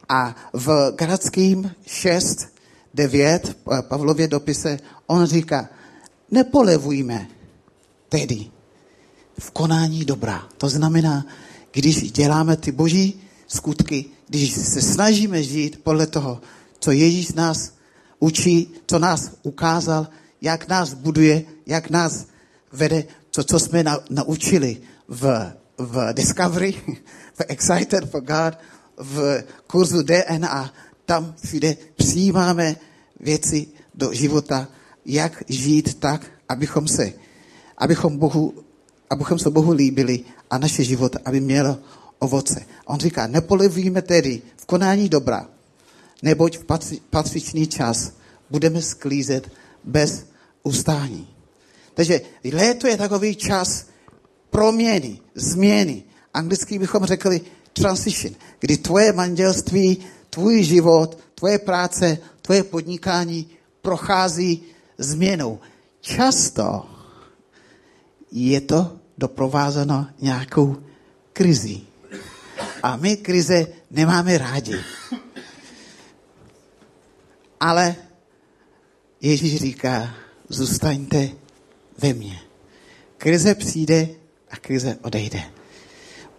A 0.09 0.37
v 0.53 0.93
Gradským 0.97 1.71
6, 1.87 2.49
9, 2.95 3.57
Pavlově 3.89 4.29
dopise, 4.29 4.79
on 5.07 5.27
říká, 5.27 5.69
nepolevujme 6.31 7.29
tedy 8.09 8.51
v 9.39 9.51
konání 9.51 10.05
dobra. 10.05 10.49
To 10.59 10.69
znamená, 10.69 11.27
když 11.73 12.13
děláme 12.13 12.57
ty 12.57 12.73
boží 12.73 13.23
skutky, 13.47 14.05
když 14.29 14.53
se 14.55 14.83
snažíme 14.83 15.43
žít 15.43 15.83
podle 15.83 16.07
toho, 16.07 16.41
co 16.79 16.91
Ježíš 16.91 17.33
nás 17.33 17.73
učí, 18.21 18.71
co 18.87 18.99
nás 18.99 19.31
ukázal, 19.43 20.09
jak 20.41 20.69
nás 20.69 20.95
buduje, 20.95 21.45
jak 21.67 21.91
nás 21.91 22.27
vede, 22.73 23.05
co, 23.31 23.45
co 23.45 23.61
jsme 23.61 23.83
na, 23.83 23.99
naučili 24.11 24.77
v, 25.09 25.53
v 25.79 26.13
Discovery, 26.13 26.73
v 27.35 27.41
Excited 27.49 28.11
for 28.11 28.21
God, 28.21 28.59
v 28.97 29.45
kurzu 29.67 30.03
DNA, 30.03 30.73
tam 31.05 31.35
všude 31.45 31.77
přijímáme 31.97 32.77
věci 33.21 33.67
do 33.95 34.13
života, 34.13 34.69
jak 35.07 35.43
žít 35.49 36.01
tak, 36.01 36.27
abychom 36.49 36.89
se, 36.89 37.13
abychom, 37.79 38.19
Bohu, 38.19 38.55
abychom 39.11 39.39
se 39.39 39.51
Bohu 39.51 39.73
líbili 39.73 40.25
a 40.51 40.59
naše 40.59 40.85
život, 40.85 41.17
aby 41.25 41.41
mělo 41.41 41.79
ovoce. 42.19 42.61
A 42.87 42.91
on 42.91 43.01
říká, 43.01 43.27
nepolevíme 43.27 44.03
tedy 44.03 44.43
v 44.57 44.67
konání 44.67 45.09
dobra, 45.09 45.49
neboť 46.23 46.59
v 46.59 46.65
patřičný 47.11 47.67
čas 47.67 48.13
budeme 48.51 48.83
sklízet 48.83 49.53
bez 49.85 50.27
ustání. 50.63 51.29
Takže 51.95 52.21
léto 52.53 52.87
je 52.87 52.97
takový 52.97 53.37
čas 53.37 53.87
proměny, 54.51 55.21
změny. 55.35 56.03
Anglicky 56.35 56.79
bychom 56.79 57.05
řekli 57.05 57.41
transition, 57.73 58.35
kdy 58.61 58.77
tvoje 58.77 59.13
manželství, 59.13 59.99
tvůj 60.31 60.63
život, 60.63 61.19
tvoje 61.35 61.59
práce, 61.59 62.19
tvoje 62.43 62.65
podnikání 62.65 63.47
prochází 63.83 64.63
změnou. 64.99 65.59
Často 66.01 66.87
je 68.33 68.61
to 68.61 68.97
doprovázeno 69.19 70.07
nějakou 70.21 70.77
krizí. 71.33 71.87
A 72.83 72.97
my 72.97 73.17
krize 73.17 73.67
nemáme 73.91 74.39
rádi. 74.39 74.77
Ale 77.61 77.97
Ježíš 79.21 79.57
říká, 79.57 80.15
zůstaňte 80.49 81.29
ve 81.99 82.13
mně. 82.13 82.41
Krize 83.19 83.55
přijde 83.55 84.09
a 84.51 84.57
krize 84.57 84.99
odejde. 85.03 85.43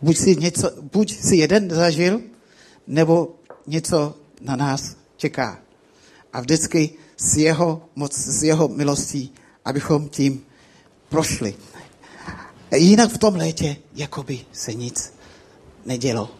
Buď 0.01 0.17
si, 0.17 0.35
něco, 0.35 0.71
buď 0.93 1.13
si 1.13 1.35
jeden 1.35 1.69
zažil, 1.69 2.21
nebo 2.87 3.35
něco 3.67 4.15
na 4.41 4.55
nás 4.55 4.95
čeká. 5.17 5.61
A 6.33 6.41
vždycky 6.41 6.89
s 7.17 7.37
jeho 7.37 7.89
moc, 7.95 8.17
s 8.17 8.43
jeho 8.43 8.67
milostí, 8.67 9.33
abychom 9.65 10.09
tím 10.09 10.45
prošli. 11.09 11.53
Jinak 12.75 13.11
v 13.11 13.17
tom 13.17 13.35
létě 13.35 13.75
jakoby 13.95 14.39
se 14.51 14.73
nic 14.73 15.13
nedělo. 15.85 16.31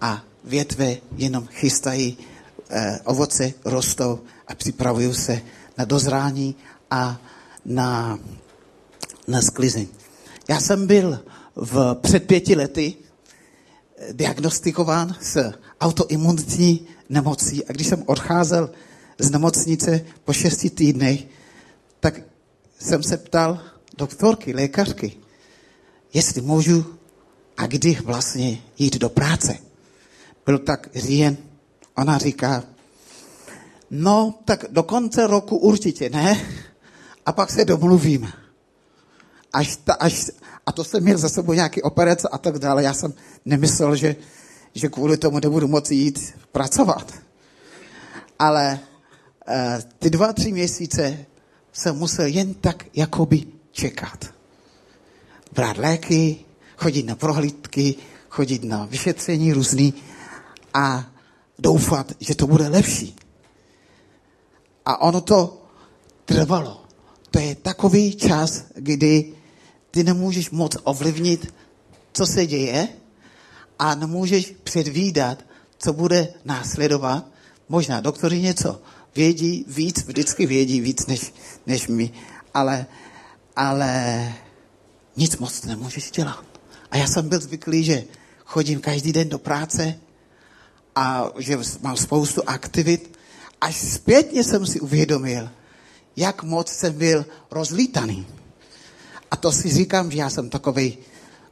A 0.00 0.24
větve 0.44 0.96
jenom 1.16 1.46
chystají, 1.46 2.18
ovoce 3.04 3.52
rostou 3.64 4.20
a 4.46 4.54
připravují 4.54 5.14
se 5.14 5.40
na 5.78 5.84
dozrání 5.84 6.56
a 6.90 7.20
na, 7.64 8.18
na 9.28 9.42
sklizeň. 9.42 9.86
Já 10.48 10.60
jsem 10.60 10.86
byl 10.86 11.24
v, 11.56 11.94
před 12.00 12.26
pěti 12.26 12.56
lety 12.56 12.94
eh, 12.94 14.12
diagnostikován 14.12 15.16
s 15.20 15.52
autoimunitní 15.80 16.86
nemocí 17.08 17.64
a 17.64 17.72
když 17.72 17.86
jsem 17.86 18.02
odcházel 18.06 18.70
z 19.18 19.30
nemocnice 19.30 20.04
po 20.24 20.32
šesti 20.32 20.70
týdnech, 20.70 21.24
tak 22.00 22.20
jsem 22.80 23.02
se 23.02 23.16
ptal 23.16 23.60
doktorky, 23.98 24.54
lékařky, 24.54 25.16
jestli 26.14 26.40
můžu 26.40 26.94
a 27.56 27.66
kdy 27.66 27.98
vlastně 28.04 28.58
jít 28.78 28.98
do 28.98 29.08
práce. 29.08 29.58
Byl 30.46 30.58
tak 30.58 30.88
říjen. 30.94 31.36
Ona 31.96 32.18
říká, 32.18 32.64
no 33.90 34.34
tak 34.44 34.64
do 34.70 34.82
konce 34.82 35.26
roku 35.26 35.56
určitě 35.56 36.10
ne, 36.10 36.40
a 37.26 37.32
pak 37.32 37.50
se 37.50 37.64
domluvíme. 37.64 38.32
Až 39.52 39.76
ta, 39.76 39.94
až, 39.94 40.30
a 40.66 40.72
to 40.72 40.84
jsem 40.84 41.02
měl 41.02 41.18
za 41.18 41.28
sebou 41.28 41.52
nějaký 41.52 41.82
operace 41.82 42.28
a 42.28 42.38
tak 42.38 42.58
dále. 42.58 42.82
Já 42.82 42.94
jsem 42.94 43.14
nemyslel, 43.44 43.96
že, 43.96 44.16
že 44.74 44.88
kvůli 44.88 45.16
tomu 45.16 45.40
nebudu 45.40 45.68
moci 45.68 45.94
jít 45.94 46.34
pracovat. 46.52 47.14
Ale 48.38 48.80
uh, 49.48 49.54
ty 49.98 50.10
dva, 50.10 50.32
tři 50.32 50.52
měsíce 50.52 51.26
jsem 51.72 51.96
musel 51.96 52.26
jen 52.26 52.54
tak 52.54 52.84
jakoby 52.94 53.46
čekat. 53.72 54.24
Brát 55.52 55.76
léky, 55.76 56.44
chodit 56.76 57.02
na 57.02 57.14
prohlídky, 57.14 57.94
chodit 58.28 58.64
na 58.64 58.84
vyšetření 58.84 59.52
různý 59.52 59.94
a 60.74 61.13
doufat, 61.58 62.12
že 62.20 62.34
to 62.34 62.46
bude 62.46 62.68
lepší. 62.68 63.16
A 64.84 65.00
ono 65.00 65.20
to 65.20 65.62
trvalo. 66.24 66.84
To 67.30 67.38
je 67.38 67.54
takový 67.54 68.16
čas, 68.16 68.64
kdy 68.74 69.32
ty 69.90 70.04
nemůžeš 70.04 70.50
moc 70.50 70.76
ovlivnit, 70.84 71.54
co 72.12 72.26
se 72.26 72.46
děje 72.46 72.88
a 73.78 73.94
nemůžeš 73.94 74.54
předvídat, 74.64 75.44
co 75.78 75.92
bude 75.92 76.34
následovat. 76.44 77.26
Možná 77.68 78.00
doktory 78.00 78.40
něco 78.40 78.80
vědí 79.14 79.64
víc, 79.68 80.06
vždycky 80.06 80.46
vědí 80.46 80.80
víc 80.80 81.06
než, 81.06 81.32
než 81.66 81.88
my, 81.88 82.12
ale, 82.54 82.86
ale 83.56 84.32
nic 85.16 85.36
moc 85.36 85.64
nemůžeš 85.64 86.10
dělat. 86.10 86.44
A 86.90 86.96
já 86.96 87.06
jsem 87.06 87.28
byl 87.28 87.40
zvyklý, 87.40 87.84
že 87.84 88.04
chodím 88.44 88.80
každý 88.80 89.12
den 89.12 89.28
do 89.28 89.38
práce 89.38 89.98
a 90.96 91.30
že 91.38 91.58
mám 91.80 91.96
spoustu 91.96 92.42
aktivit. 92.46 93.18
Až 93.60 93.76
zpětně 93.76 94.44
jsem 94.44 94.66
si 94.66 94.80
uvědomil, 94.80 95.50
jak 96.16 96.42
moc 96.42 96.68
jsem 96.68 96.92
byl 96.92 97.26
rozlítaný. 97.50 98.26
A 99.30 99.36
to 99.36 99.52
si 99.52 99.70
říkám, 99.70 100.10
že 100.10 100.18
já 100.18 100.30
jsem 100.30 100.50
takový 100.50 100.98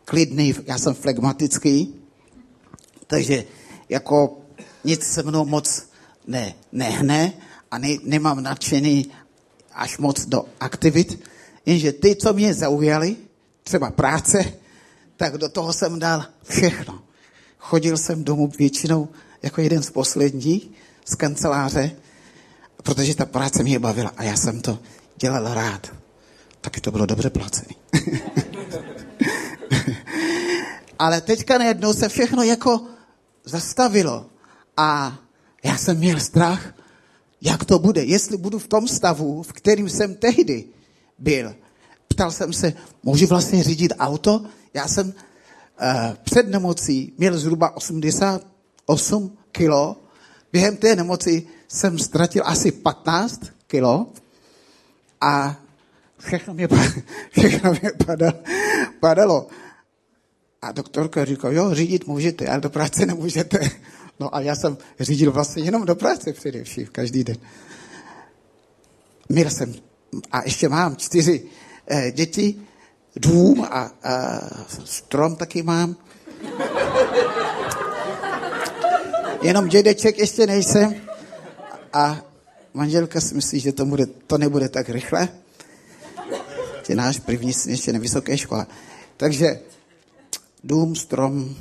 klidný, 0.04 0.54
já 0.66 0.78
jsem 0.78 0.94
flegmatický, 0.94 1.94
takže 3.06 3.44
jako 3.88 4.38
nic 4.84 5.02
se 5.02 5.22
mnou 5.22 5.44
moc 5.44 5.86
ne, 6.26 6.54
nehne 6.72 7.32
a 7.70 7.78
ne, 7.78 7.88
nemám 8.04 8.42
nadšený 8.42 9.10
až 9.72 9.98
moc 9.98 10.26
do 10.26 10.44
aktivit, 10.60 11.22
jenže 11.66 11.92
ty, 11.92 12.16
co 12.16 12.32
mě 12.32 12.54
zaujali, 12.54 13.16
třeba 13.62 13.90
práce, 13.90 14.52
tak 15.16 15.38
do 15.38 15.48
toho 15.48 15.72
jsem 15.72 15.98
dal 15.98 16.24
všechno. 16.48 17.02
Chodil 17.58 17.96
jsem 17.96 18.24
domů 18.24 18.52
většinou 18.58 19.08
jako 19.42 19.60
jeden 19.60 19.82
z 19.82 19.90
posledních 19.90 20.70
z 21.04 21.14
kanceláře, 21.14 21.90
protože 22.82 23.14
ta 23.14 23.24
práce 23.24 23.62
mě 23.62 23.78
bavila 23.78 24.12
a 24.16 24.22
já 24.22 24.36
jsem 24.36 24.60
to 24.60 24.78
dělal 25.16 25.54
rád. 25.54 25.92
Taky 26.60 26.80
to 26.80 26.90
bylo 26.90 27.06
dobře 27.06 27.30
placený. 27.30 27.76
Ale 30.98 31.20
teďka 31.20 31.58
najednou 31.58 31.92
se 31.92 32.08
všechno 32.08 32.42
jako 32.42 32.80
zastavilo 33.44 34.26
a 34.76 35.18
já 35.64 35.76
jsem 35.76 35.98
měl 35.98 36.20
strach, 36.20 36.74
jak 37.40 37.64
to 37.64 37.78
bude, 37.78 38.04
jestli 38.04 38.36
budu 38.36 38.58
v 38.58 38.68
tom 38.68 38.88
stavu, 38.88 39.42
v 39.42 39.52
kterým 39.52 39.88
jsem 39.88 40.14
tehdy 40.14 40.64
byl. 41.18 41.54
Ptal 42.08 42.30
jsem 42.30 42.52
se, 42.52 42.72
můžu 43.02 43.26
vlastně 43.26 43.62
řídit 43.62 43.92
auto? 43.98 44.44
Já 44.74 44.88
jsem 44.88 45.06
uh, 45.06 45.14
před 46.22 46.48
nemocí 46.48 47.12
měl 47.18 47.38
zhruba 47.38 47.76
88 48.86 49.38
kilo. 49.52 49.96
Během 50.52 50.76
té 50.76 50.96
nemoci 50.96 51.46
jsem 51.68 51.98
ztratil 51.98 52.42
asi 52.46 52.72
15 52.72 53.40
kilo 53.66 54.06
a 55.20 55.56
všechno 56.18 56.54
mě, 56.54 56.68
všechno 57.30 57.70
mě 57.70 57.90
padalo, 58.06 58.32
padalo. 59.00 59.46
A 60.62 60.72
doktorka 60.72 61.24
říkala, 61.24 61.54
jo, 61.54 61.74
řídit 61.74 62.06
můžete, 62.06 62.48
ale 62.48 62.60
do 62.60 62.70
práce 62.70 63.06
nemůžete. 63.06 63.58
No 64.20 64.34
a 64.34 64.40
já 64.40 64.56
jsem 64.56 64.78
řídil 65.00 65.32
vlastně 65.32 65.62
jenom 65.62 65.84
do 65.84 65.94
práce 65.94 66.32
především, 66.32 66.86
každý 66.92 67.24
den. 67.24 67.36
Měl 69.28 69.50
jsem, 69.50 69.74
a 70.32 70.42
ještě 70.44 70.68
mám 70.68 70.96
čtyři 70.96 71.42
eh, 71.86 72.10
děti, 72.10 72.62
dům 73.16 73.64
a, 73.70 73.80
a 74.02 74.40
strom 74.84 75.36
taky 75.36 75.62
mám. 75.62 75.96
Jenom 79.42 79.68
dědeček 79.68 80.18
ještě 80.18 80.46
nejsem. 80.46 80.94
A 81.92 82.22
manželka 82.74 83.20
si 83.20 83.34
myslí, 83.34 83.60
že 83.60 83.72
to, 83.72 83.84
bude, 83.84 84.06
to 84.06 84.38
nebude 84.38 84.68
tak 84.68 84.88
rychle. 84.88 85.28
Je 86.88 86.96
náš 86.96 87.18
první 87.18 87.52
syn 87.52 87.70
ještě 87.70 87.92
na 87.92 87.98
vysoké 87.98 88.38
škole. 88.38 88.66
Takže 89.16 89.60
dům, 90.64 90.96
strom, 90.96 91.56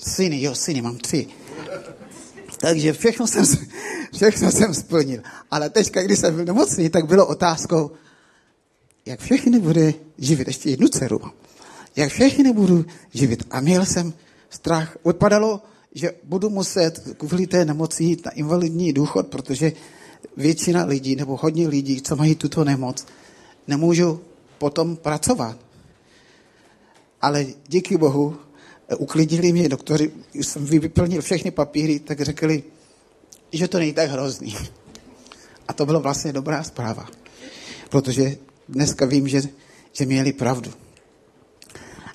syny, 0.00 0.42
jo, 0.42 0.54
syny, 0.54 0.82
mám 0.82 0.98
tři. 0.98 1.26
Takže 2.58 2.92
všechno 2.92 3.26
jsem, 3.26 3.44
všechno 4.16 4.50
jsem 4.50 4.74
splnil. 4.74 5.22
Ale 5.50 5.70
teďka, 5.70 6.02
když 6.02 6.18
jsem 6.18 6.34
byl 6.34 6.44
nemocný, 6.44 6.90
tak 6.90 7.06
bylo 7.06 7.26
otázkou, 7.26 7.90
jak 9.06 9.20
všechny 9.20 9.58
bude 9.58 9.94
živit, 10.18 10.46
ještě 10.46 10.70
jednu 10.70 10.88
dceru 10.88 11.20
jak 11.96 12.12
všechny 12.12 12.52
budu 12.52 12.84
živit. 13.14 13.44
A 13.50 13.60
měl 13.60 13.86
jsem 13.86 14.12
strach. 14.50 14.96
Odpadalo, 15.02 15.62
že 15.94 16.12
budu 16.24 16.50
muset 16.50 17.16
kvůli 17.16 17.46
té 17.46 17.64
nemoci 17.64 18.04
jít 18.04 18.24
na 18.24 18.30
invalidní 18.30 18.92
důchod, 18.92 19.26
protože 19.26 19.72
většina 20.36 20.84
lidí, 20.84 21.16
nebo 21.16 21.36
hodně 21.36 21.68
lidí, 21.68 22.02
co 22.02 22.16
mají 22.16 22.34
tuto 22.34 22.64
nemoc, 22.64 23.06
nemůžou 23.68 24.20
potom 24.58 24.96
pracovat. 24.96 25.56
Ale 27.20 27.46
díky 27.68 27.96
Bohu 27.96 28.36
uklidili 28.98 29.52
mě 29.52 29.68
doktory, 29.68 30.12
už 30.38 30.46
jsem 30.46 30.64
vyplnil 30.64 31.22
všechny 31.22 31.50
papíry, 31.50 31.98
tak 31.98 32.20
řekli, 32.20 32.62
že 33.52 33.68
to 33.68 33.78
není 33.78 33.92
tak 33.92 34.10
hrozný. 34.10 34.56
A 35.68 35.72
A 35.72 35.72
to 35.72 35.86
byla 35.86 35.98
vlastně 35.98 36.32
dobrá 36.32 36.62
zpráva. 36.62 37.08
Protože 37.88 38.36
dneska 38.68 39.06
vím, 39.06 39.28
že, 39.28 39.42
že 39.92 40.06
měli 40.06 40.32
pravdu. 40.32 40.72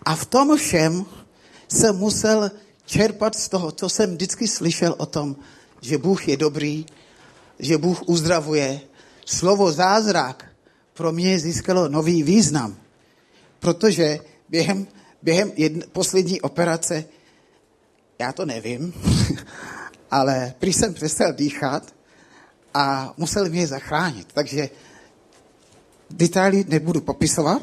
A 0.06 0.16
v 0.16 0.26
tom 0.26 0.58
všem 0.58 1.06
jsem 1.68 1.96
musel 1.96 2.52
čerpat 2.88 3.36
z 3.36 3.50
toho, 3.50 3.71
co 3.71 3.89
jsem 3.89 4.12
vždycky 4.12 4.47
slyšel 4.47 4.95
o 4.97 5.06
tom, 5.06 5.36
že 5.82 5.97
Bůh 5.97 6.28
je 6.28 6.38
dobrý, 6.38 6.86
že 7.60 7.78
Bůh 7.78 8.10
uzdravuje. 8.10 8.82
Slovo 9.26 9.71
zázrak 9.71 10.45
pro 10.93 11.12
mě 11.12 11.39
získalo 11.39 11.88
nový 11.88 12.23
význam, 12.23 12.78
protože 13.60 14.19
během, 14.50 14.88
během 15.21 15.52
jedn, 15.56 15.80
poslední 15.91 16.41
operace, 16.41 17.06
já 18.19 18.34
to 18.34 18.45
nevím, 18.45 18.93
ale 20.12 20.54
prý 20.60 20.73
jsem 20.73 20.93
přestal 20.93 21.34
dýchat 21.34 21.93
a 22.73 23.13
musel 23.17 23.50
mě 23.50 23.67
zachránit. 23.67 24.28
Takže 24.34 24.69
detaily 26.10 26.65
nebudu 26.67 27.02
popisovat. 27.02 27.62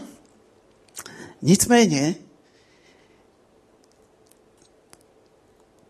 Nicméně 1.42 2.14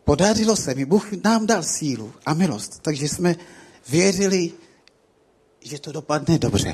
podařilo 0.05 0.57
se 0.57 0.75
mi, 0.75 0.85
Bůh 0.85 1.12
nám 1.25 1.47
dal 1.47 1.62
sílu 1.62 2.12
a 2.27 2.35
milost, 2.35 2.79
takže 2.83 3.09
jsme 3.09 3.37
věřili, 3.88 4.53
že 5.61 5.79
to 5.79 5.93
dopadne 5.93 6.38
dobře. 6.38 6.73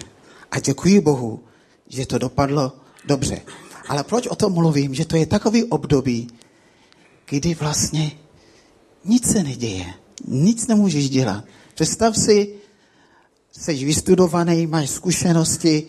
A 0.51 0.61
děkuji 0.61 1.01
Bohu, 1.01 1.41
že 1.89 2.07
to 2.07 2.19
dopadlo 2.19 2.73
dobře. 3.07 3.41
Ale 3.89 4.05
proč 4.05 4.27
o 4.27 4.37
tom 4.37 4.53
mluvím? 4.53 4.95
Že 4.95 5.05
to 5.05 5.17
je 5.17 5.27
takový 5.27 5.65
období, 5.65 6.29
kdy 7.29 7.55
vlastně 7.55 8.13
nic 9.05 9.33
se 9.33 9.43
neděje. 9.43 9.95
Nic 10.29 10.67
nemůžeš 10.67 11.11
dělat. 11.11 11.45
Představ 11.75 12.17
si, 12.17 12.55
jsi 13.53 13.85
vystudovaný, 13.85 14.67
máš 14.67 14.91
zkušenosti, 14.91 15.89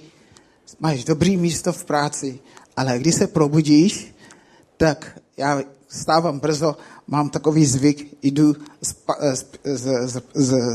máš 0.79 1.03
dobrý 1.03 1.37
místo 1.37 1.73
v 1.73 1.85
práci, 1.85 2.39
ale 2.77 2.99
když 2.99 3.15
se 3.15 3.27
probudíš, 3.27 4.15
tak 4.77 5.19
já 5.37 5.61
stávám 5.87 6.39
brzo, 6.39 6.77
mám 7.11 7.29
takový 7.29 7.65
zvyk, 7.65 8.17
jdu 8.21 8.55
z, 8.81 8.95
z, 9.33 9.45
z, 9.63 9.91
z, 10.05 10.21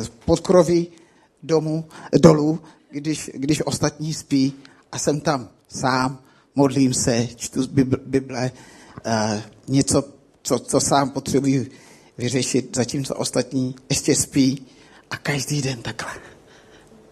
z 0.04 0.08
podkroví 0.24 0.88
domů, 1.42 1.84
dolů, 2.12 2.60
když, 2.90 3.30
když 3.34 3.62
ostatní 3.64 4.14
spí 4.14 4.52
a 4.92 4.98
jsem 4.98 5.20
tam 5.20 5.48
sám, 5.68 6.18
modlím 6.54 6.94
se, 6.94 7.28
čtu 7.36 7.62
z 7.62 7.66
Bible, 8.06 8.50
uh, 9.06 9.40
něco, 9.68 10.04
co, 10.42 10.58
co 10.58 10.80
sám 10.80 11.10
potřebuji 11.10 11.70
vyřešit, 12.18 12.76
zatímco 12.76 13.14
ostatní 13.14 13.74
ještě 13.90 14.16
spí 14.16 14.66
a 15.10 15.16
každý 15.16 15.62
den 15.62 15.82
takhle. 15.82 16.12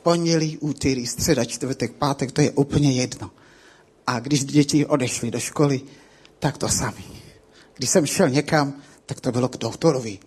Pondělí, 0.02 0.58
úterý, 0.58 1.06
středa, 1.06 1.44
čtvrtek, 1.44 1.92
pátek, 1.92 2.32
to 2.32 2.40
je 2.40 2.50
úplně 2.50 2.92
jedno. 2.92 3.30
A 4.06 4.20
když 4.20 4.44
děti 4.44 4.86
odešly 4.86 5.30
do 5.30 5.40
školy, 5.40 5.80
tak 6.38 6.58
to 6.58 6.68
sami. 6.68 7.04
Když 7.76 7.90
jsem 7.90 8.06
šel 8.06 8.28
někam, 8.28 8.74
tak 9.06 9.20
to 9.20 9.32
bylo 9.32 9.48
k 9.48 9.56
doktorovi. 9.56 10.18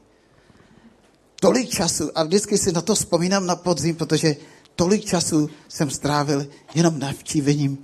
Tolik 1.39 1.69
času, 1.69 2.09
a 2.15 2.23
vždycky 2.23 2.57
si 2.57 2.71
na 2.71 2.81
to 2.81 2.95
vzpomínám 2.95 3.45
na 3.45 3.55
podzim, 3.55 3.95
protože 3.95 4.35
tolik 4.75 5.05
času 5.05 5.49
jsem 5.67 5.89
strávil 5.89 6.47
jenom 6.75 6.99
navštívením, 6.99 7.77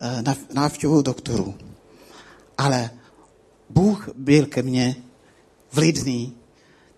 eh, 0.00 0.22
návštěvou 0.52 1.02
doktorů. 1.02 1.54
Ale 2.58 2.90
Bůh 3.70 4.08
byl 4.14 4.46
ke 4.46 4.62
mně 4.62 4.96
vlídný. 5.72 6.36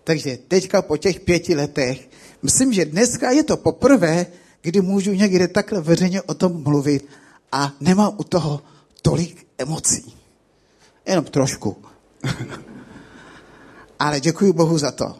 Takže 0.03 0.37
teďka 0.47 0.81
po 0.81 0.97
těch 0.97 1.19
pěti 1.19 1.55
letech, 1.55 2.09
myslím, 2.43 2.73
že 2.73 2.85
dneska 2.85 3.31
je 3.31 3.43
to 3.43 3.57
poprvé, 3.57 4.25
kdy 4.61 4.81
můžu 4.81 5.13
někde 5.13 5.47
takhle 5.47 5.81
veřejně 5.81 6.21
o 6.21 6.33
tom 6.33 6.63
mluvit 6.63 7.07
a 7.51 7.73
nemám 7.79 8.15
u 8.17 8.23
toho 8.23 8.61
tolik 9.01 9.47
emocí. 9.57 10.13
Jenom 11.05 11.25
trošku. 11.25 11.77
Ale 13.99 14.19
děkuji 14.19 14.53
Bohu 14.53 14.77
za 14.77 14.91
to, 14.91 15.15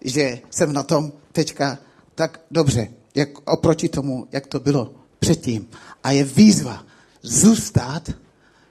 že 0.00 0.40
jsem 0.50 0.72
na 0.72 0.82
tom 0.82 1.12
teďka 1.32 1.78
tak 2.14 2.40
dobře, 2.50 2.88
jak 3.14 3.28
oproti 3.48 3.88
tomu, 3.88 4.26
jak 4.32 4.46
to 4.46 4.60
bylo 4.60 4.94
předtím. 5.18 5.68
A 6.04 6.10
je 6.10 6.24
výzva 6.24 6.86
zůstat 7.22 8.10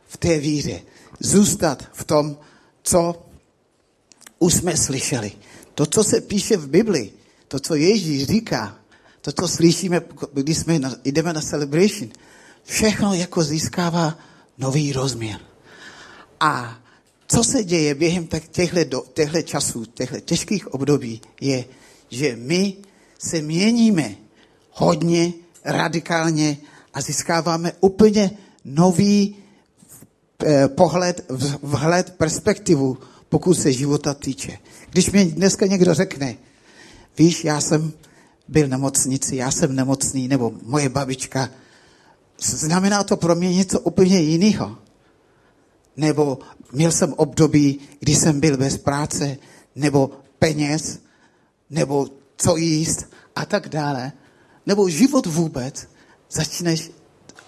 v 0.07 0.17
té 0.17 0.39
víře. 0.39 0.81
Zůstat 1.19 1.83
v 1.93 2.03
tom, 2.03 2.37
co 2.83 3.25
už 4.39 4.53
jsme 4.53 4.77
slyšeli. 4.77 5.31
To, 5.73 5.85
co 5.85 6.03
se 6.03 6.21
píše 6.21 6.57
v 6.57 6.67
Bibli, 6.67 7.11
to, 7.47 7.59
co 7.59 7.75
Ježíš 7.75 8.25
říká, 8.25 8.75
to, 9.21 9.31
co 9.31 9.47
slyšíme, 9.47 10.01
když 10.33 10.57
jsme 10.57 10.79
na, 10.79 10.95
jdeme 11.03 11.33
na 11.33 11.41
celebration, 11.41 12.11
všechno 12.63 13.13
jako 13.13 13.43
získává 13.43 14.17
nový 14.57 14.93
rozměr. 14.93 15.39
A 16.39 16.79
co 17.27 17.43
se 17.43 17.63
děje 17.63 17.95
během 17.95 18.27
těchto, 18.51 19.05
časů, 19.43 19.85
těchto 19.85 20.19
těžkých 20.19 20.73
období, 20.73 21.21
je, 21.41 21.65
že 22.09 22.35
my 22.35 22.73
se 23.19 23.41
měníme 23.41 24.15
hodně, 24.71 25.33
radikálně 25.65 26.57
a 26.93 27.01
získáváme 27.01 27.71
úplně 27.79 28.31
nový 28.65 29.35
eh, 30.45 30.67
pohled, 30.67 31.25
vhled, 31.61 32.13
perspektivu, 32.17 32.97
pokud 33.29 33.53
se 33.53 33.73
života 33.73 34.13
týče. 34.13 34.57
Když 34.89 35.11
mi 35.11 35.25
dneska 35.25 35.65
někdo 35.65 35.93
řekne, 35.93 36.35
víš, 37.17 37.43
já 37.43 37.61
jsem 37.61 37.93
byl 38.47 38.67
nemocnici, 38.67 39.35
já 39.35 39.51
jsem 39.51 39.75
nemocný, 39.75 40.27
nebo 40.27 40.53
moje 40.63 40.89
babička, 40.89 41.49
znamená 42.39 43.03
to 43.03 43.17
pro 43.17 43.35
mě 43.35 43.53
něco 43.53 43.79
úplně 43.79 44.19
jiného. 44.19 44.77
Nebo 45.97 46.39
měl 46.71 46.91
jsem 46.91 47.13
období, 47.13 47.79
kdy 47.99 48.15
jsem 48.15 48.39
byl 48.39 48.57
bez 48.57 48.77
práce, 48.77 49.37
nebo 49.75 50.11
peněz, 50.39 50.99
nebo 51.69 52.07
co 52.37 52.57
jíst 52.57 53.05
a 53.35 53.45
tak 53.45 53.69
dále. 53.69 54.11
Nebo 54.65 54.89
život 54.89 55.25
vůbec 55.25 55.87
začneš 56.31 56.91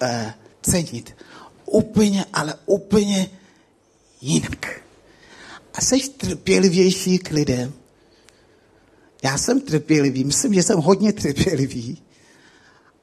eh, 0.00 0.34
cenit 0.62 1.16
úplně, 1.66 2.24
ale 2.32 2.54
úplně 2.66 3.30
jinak. 4.20 4.80
A 5.74 5.80
jsi 5.80 6.08
trpělivější 6.08 7.18
k 7.18 7.30
lidem. 7.30 7.72
Já 9.22 9.38
jsem 9.38 9.60
trpělivý, 9.60 10.24
myslím, 10.24 10.54
že 10.54 10.62
jsem 10.62 10.78
hodně 10.78 11.12
trpělivý, 11.12 12.02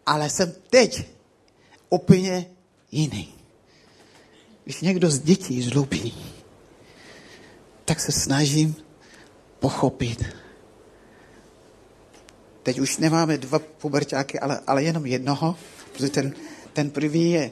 ale 0.06 0.30
jsem 0.30 0.54
teď 0.70 1.06
úplně 1.90 2.46
jiný. 2.92 3.37
Když 4.68 4.82
někdo 4.82 5.12
z 5.12 5.20
dětí 5.20 5.62
zlobí, 5.62 6.14
tak 7.86 8.00
se 8.00 8.12
snažím 8.12 8.76
pochopit. 9.60 10.24
Teď 12.64 12.80
už 12.80 12.98
nemáme 12.98 13.38
dva 13.38 13.60
puberťáky, 13.60 14.40
ale, 14.40 14.60
ale 14.68 14.84
jenom 14.84 15.06
jednoho, 15.06 15.56
protože 15.92 16.10
ten, 16.10 16.34
ten 16.74 16.90
první 16.90 17.32
je 17.32 17.52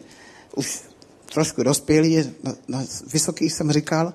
už 0.55 0.81
trošku 1.25 1.63
dospělý, 1.63 2.11
je 2.11 2.31
na, 2.43 2.55
na 2.67 2.83
vysoký, 3.13 3.49
jsem 3.49 3.71
říkal, 3.71 4.13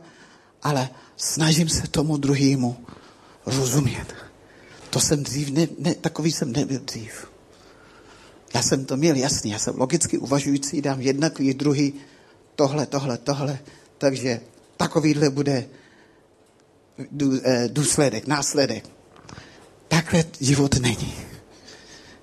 ale 0.62 0.88
snažím 1.16 1.68
se 1.68 1.88
tomu 1.88 2.16
druhému 2.16 2.76
rozumět. 3.46 4.14
To 4.90 5.00
jsem 5.00 5.22
dřív, 5.22 5.50
ne, 5.50 5.68
ne, 5.78 5.94
takový 5.94 6.32
jsem 6.32 6.52
nebyl 6.52 6.80
dřív. 6.80 7.26
Já 8.54 8.62
jsem 8.62 8.84
to 8.84 8.96
měl 8.96 9.16
jasný, 9.16 9.50
já 9.50 9.58
jsem 9.58 9.74
logicky 9.76 10.18
uvažující, 10.18 10.82
dám 10.82 11.00
jednaklý, 11.00 11.54
druhý, 11.54 11.94
tohle, 12.54 12.86
tohle, 12.86 13.18
tohle. 13.18 13.58
Takže 13.98 14.40
takovýhle 14.76 15.30
bude 15.30 15.64
eh, 17.44 17.68
důsledek, 17.68 18.26
následek. 18.26 18.88
Takhle 19.88 20.24
život 20.40 20.80
není. 20.80 21.14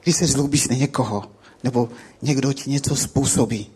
Když 0.04 0.16
se 0.16 0.28
zlobíš 0.28 0.68
na 0.68 0.76
někoho, 0.76 1.32
nebo 1.64 1.90
někdo 2.22 2.54
ti 2.54 2.70
něco 2.70 2.96
způsobí, 2.96 3.70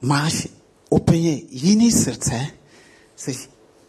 máš 0.00 0.48
úplně 0.90 1.40
jiný 1.50 1.92
srdce, 1.92 2.46
jsi 3.16 3.36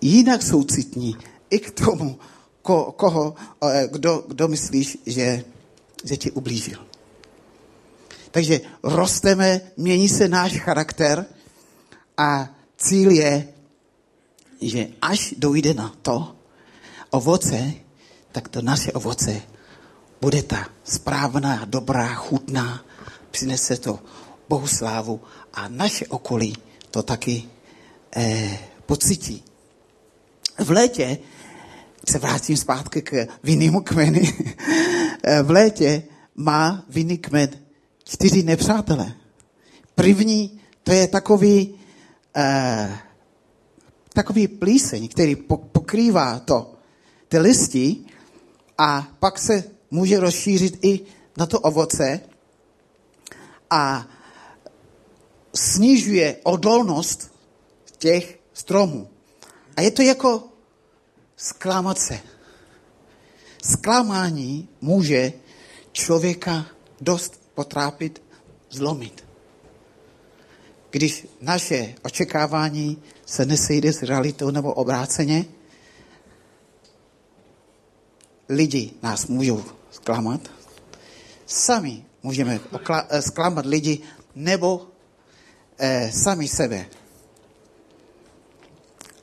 jinak 0.02 0.44
soucitní 0.44 1.18
i 1.50 1.60
k 1.60 1.72
tomu, 1.72 2.20
ko, 2.62 2.92
koho, 2.98 3.36
eh, 3.64 3.88
kdo, 3.92 4.24
kdo 4.28 4.48
myslíš, 4.48 4.98
že, 5.06 5.44
že 6.04 6.18
ti 6.18 6.32
ublížil. 6.32 6.80
Takže 8.32 8.62
rosteme, 8.84 9.62
mění 9.78 10.10
se 10.10 10.28
náš 10.28 10.58
charakter 10.58 11.26
a 12.18 12.50
cíl 12.78 13.12
je, 13.12 13.48
že 14.62 14.88
až 15.02 15.34
dojde 15.38 15.74
na 15.74 15.96
to 16.02 16.36
ovoce, 17.10 17.74
tak 18.32 18.48
to 18.48 18.62
naše 18.62 18.92
ovoce 18.92 19.42
bude 20.22 20.44
ta 20.44 20.68
správná, 20.84 21.66
dobrá, 21.66 22.16
chutná, 22.16 22.86
přinese 23.32 23.78
to 23.78 24.00
Bohu 24.50 24.68
slávu 24.68 25.22
a 25.54 25.68
naše 25.68 26.08
okolí 26.08 26.56
to 26.92 27.04
taky 27.04 27.44
eh, 28.16 28.60
pocítí. 28.86 29.44
V 30.60 30.72
létě, 30.72 31.18
se 32.10 32.20
vrátím 32.20 32.58
zpátky 32.58 33.02
k 33.02 33.28
vinnému 33.44 33.82
kmeni, 33.82 34.34
v 35.44 35.50
létě 35.52 36.04
má 36.36 36.86
vinný 36.90 37.18
kmen 37.18 37.50
čtyři 38.04 38.44
nepřátele. 38.44 39.14
První, 39.96 40.60
to 40.84 40.92
je 40.92 41.08
takový, 41.08 41.76
eh, 42.36 42.98
takový 44.14 44.48
plíseň, 44.48 45.08
který 45.08 45.36
pokrývá 45.72 46.40
to, 46.40 46.76
ty 47.28 47.38
listy 47.38 47.96
a 48.78 49.08
pak 49.20 49.40
se 49.40 49.64
může 49.92 50.20
rozšířit 50.20 50.86
i 50.86 51.02
na 51.38 51.46
to 51.46 51.60
ovoce 51.60 52.20
a 53.70 54.08
snižuje 55.56 56.38
odolnost 56.44 57.32
těch 57.98 58.40
stromů. 58.54 59.10
A 59.78 59.82
je 59.82 59.92
to 59.92 60.02
jako 60.02 60.44
zklamat 61.36 62.00
se. 62.00 62.20
Zklamání 63.64 64.70
může 64.82 65.34
člověka 65.92 66.66
dost 67.02 67.42
potrápit, 67.54 68.22
zlomit. 68.70 69.25
Když 70.96 71.28
naše 71.42 71.96
očekávání 72.02 73.04
se 73.26 73.46
nesejde 73.46 73.94
s 73.94 74.04
realitou 74.04 74.52
nebo 74.52 74.74
obráceně, 74.74 75.46
lidi 78.50 78.92
nás 79.04 79.28
můžou 79.28 79.64
zklamat, 79.92 80.42
sami 81.46 82.06
můžeme 82.24 82.60
eh, 83.10 83.22
zklamat 83.22 83.66
lidi 83.66 84.00
nebo 84.36 84.88
eh, 85.78 86.12
sami 86.12 86.48
sebe. 86.48 86.86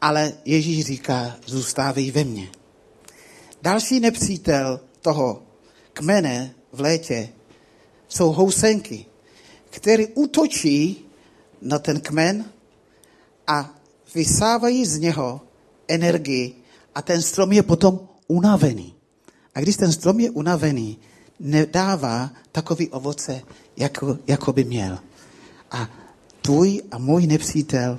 Ale 0.00 0.32
Ježíš 0.44 0.86
říká, 0.86 1.36
zůstávej 1.46 2.10
ve 2.10 2.24
mně. 2.24 2.48
Další 3.62 4.00
nepřítel 4.00 4.80
toho 5.00 5.42
kmene 5.92 6.54
v 6.72 6.80
létě 6.80 7.28
jsou 8.08 8.32
housenky, 8.32 9.06
které 9.70 10.06
útočí 10.14 11.08
na 11.62 11.78
ten 11.78 12.00
kmen 12.00 12.44
a 13.46 13.70
vysávají 14.14 14.86
z 14.86 14.98
něho 14.98 15.40
energii 15.88 16.54
a 16.94 17.02
ten 17.02 17.22
strom 17.22 17.52
je 17.52 17.62
potom 17.62 18.00
unavený. 18.28 18.94
A 19.54 19.60
když 19.60 19.76
ten 19.76 19.92
strom 19.92 20.20
je 20.20 20.30
unavený, 20.30 20.98
nedává 21.40 22.30
takový 22.52 22.88
ovoce, 22.88 23.42
jako, 23.76 24.18
jako 24.26 24.52
by 24.52 24.64
měl. 24.64 24.98
A 25.70 25.88
tvůj 26.42 26.82
a 26.90 26.98
můj 26.98 27.26
nepřítel 27.26 27.98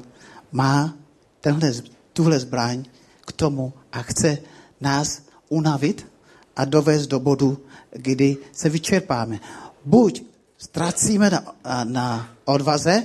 má 0.51 0.95
tenhle, 1.41 1.71
tuhle 2.13 2.39
zbraň 2.39 2.83
k 3.25 3.31
tomu 3.31 3.73
a 3.91 4.01
chce 4.01 4.37
nás 4.81 5.21
unavit 5.49 6.07
a 6.55 6.65
dovést 6.65 7.09
do 7.09 7.19
bodu, 7.19 7.57
kdy 7.91 8.37
se 8.51 8.69
vyčerpáme. 8.69 9.39
Buď 9.85 10.23
ztracíme 10.57 11.29
na, 11.29 11.55
na 11.83 12.29
odvaze, 12.45 13.03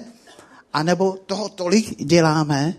anebo 0.79 1.19
toho 1.27 1.49
tolik 1.49 2.05
děláme 2.05 2.75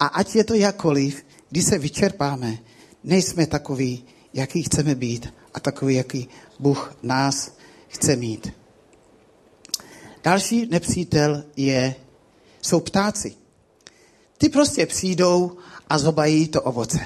a 0.00 0.06
ať 0.06 0.34
je 0.34 0.44
to 0.44 0.54
jakkoliv, 0.54 1.24
když 1.50 1.64
se 1.64 1.78
vyčerpáme, 1.78 2.58
nejsme 3.04 3.46
takový, 3.46 4.04
jaký 4.34 4.62
chceme 4.62 4.94
být 4.94 5.34
a 5.54 5.60
takový, 5.60 5.94
jaký 5.94 6.28
Bůh 6.58 6.94
nás 7.02 7.54
chce 7.88 8.16
mít. 8.16 8.52
Další 10.24 10.66
nepřítel 10.66 11.44
je, 11.56 11.94
jsou 12.62 12.80
ptáci. 12.80 13.34
Ty 14.38 14.48
prostě 14.48 14.86
přijdou 14.86 15.56
a 15.88 15.98
zobají 15.98 16.48
to 16.48 16.62
ovoce. 16.62 16.98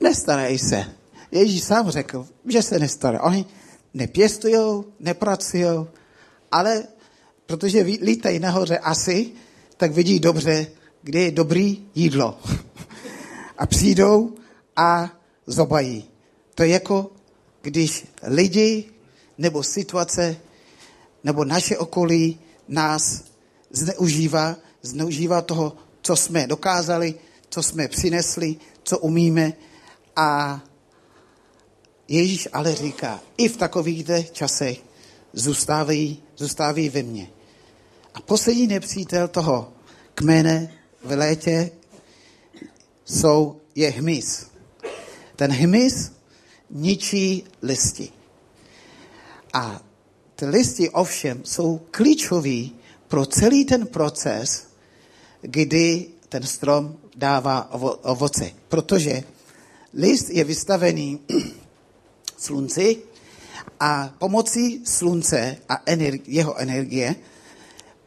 Nestarají 0.00 0.58
se. 0.58 0.84
Ježíš 1.30 1.64
sám 1.64 1.90
řekl, 1.90 2.26
že 2.46 2.62
se 2.62 2.78
nestarají. 2.78 3.20
Oni 3.20 3.46
nepěstují, 3.94 4.84
nepracují, 5.00 5.86
ale 6.50 6.84
protože 7.52 7.82
lítají 7.82 8.38
nahoře 8.38 8.78
asi, 8.78 9.30
tak 9.76 9.92
vidí 9.92 10.20
dobře, 10.20 10.66
kde 11.02 11.20
je 11.20 11.30
dobrý 11.30 11.84
jídlo. 11.94 12.38
A 13.58 13.66
přijdou 13.66 14.34
a 14.76 15.10
zobají. 15.46 16.04
To 16.54 16.62
je 16.62 16.68
jako, 16.68 17.10
když 17.62 18.06
lidi 18.22 18.84
nebo 19.38 19.62
situace 19.62 20.36
nebo 21.24 21.44
naše 21.44 21.78
okolí 21.78 22.40
nás 22.68 23.24
zneužívá, 23.70 24.56
zneužívá 24.82 25.42
toho, 25.42 25.76
co 26.02 26.16
jsme 26.16 26.46
dokázali, 26.46 27.14
co 27.48 27.62
jsme 27.62 27.88
přinesli, 27.88 28.56
co 28.82 28.98
umíme 28.98 29.52
a 30.16 30.60
Ježíš 32.08 32.48
ale 32.52 32.74
říká, 32.74 33.20
i 33.36 33.48
v 33.48 33.56
takových 33.56 34.06
časech 34.32 34.80
zůstávají, 35.32 36.22
zůstávají 36.36 36.88
ve 36.88 37.02
mně. 37.02 37.31
A 38.14 38.20
poslední 38.20 38.66
nepřítel 38.66 39.28
toho 39.28 39.72
kmene 40.14 40.72
v 41.04 41.16
létě 41.16 41.70
jsou, 43.04 43.60
je 43.74 43.90
hmyz. 43.90 44.46
Ten 45.36 45.52
hmyz 45.52 46.12
ničí 46.70 47.44
listy. 47.62 48.08
A 49.52 49.82
ty 50.36 50.46
listy 50.46 50.90
ovšem 50.90 51.40
jsou 51.44 51.80
klíčový 51.90 52.72
pro 53.08 53.26
celý 53.26 53.64
ten 53.64 53.86
proces, 53.86 54.66
kdy 55.40 56.06
ten 56.28 56.42
strom 56.42 56.96
dává 57.16 57.72
ovoce. 58.02 58.50
Protože 58.68 59.22
list 59.94 60.30
je 60.30 60.44
vystavený 60.44 61.20
slunci 62.38 62.96
a 63.80 64.14
pomocí 64.18 64.80
slunce 64.84 65.56
a 65.68 65.82
energie, 65.86 66.24
jeho 66.26 66.58
energie 66.58 67.14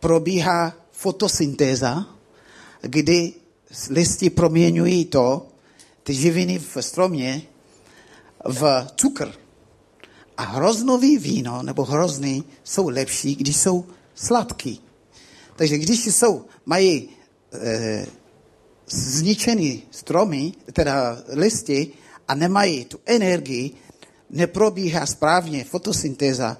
probíhá 0.05 0.73
fotosyntéza, 0.91 2.05
kdy 2.81 3.33
listy 3.89 4.29
proměňují 4.29 5.05
to, 5.05 5.47
ty 6.03 6.13
živiny 6.13 6.59
v 6.59 6.77
stromě, 6.79 7.41
v 8.45 8.87
cukr. 8.95 9.33
A 10.37 10.43
hroznový 10.43 11.17
víno 11.17 11.63
nebo 11.63 11.83
hrozný 11.83 12.43
jsou 12.63 12.89
lepší, 12.89 13.35
když 13.35 13.57
jsou 13.57 13.85
sladký. 14.15 14.81
Takže 15.55 15.77
když 15.77 16.05
jsou, 16.05 16.45
mají 16.65 17.09
e, 17.53 18.05
zničený 18.87 19.83
stromy, 19.91 20.53
teda 20.73 21.17
listy, 21.27 21.87
a 22.27 22.35
nemají 22.35 22.85
tu 22.85 22.99
energii, 23.05 23.71
neprobíhá 24.29 25.05
správně 25.05 25.63
fotosyntéza, 25.63 26.57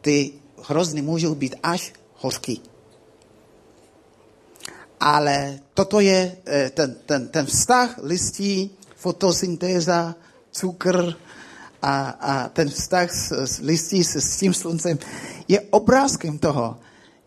ty 0.00 0.32
hrozny 0.62 1.02
můžou 1.02 1.34
být 1.34 1.54
až 1.62 1.97
hořký. 2.18 2.62
Ale 5.00 5.58
toto 5.74 6.00
je 6.00 6.36
eh, 6.46 6.70
ten, 6.70 6.96
ten, 7.06 7.28
ten 7.28 7.46
vztah 7.46 7.98
listí, 8.02 8.70
fotosyntéza, 8.96 10.14
cukr 10.50 11.14
a, 11.82 12.08
a 12.08 12.48
ten 12.48 12.68
vztah 12.68 13.10
s, 13.10 13.32
s 13.32 13.58
listí 13.58 14.04
s, 14.04 14.16
s 14.16 14.36
tím 14.36 14.54
sluncem 14.54 14.98
je 15.48 15.60
obrázkem 15.60 16.38
toho, 16.38 16.78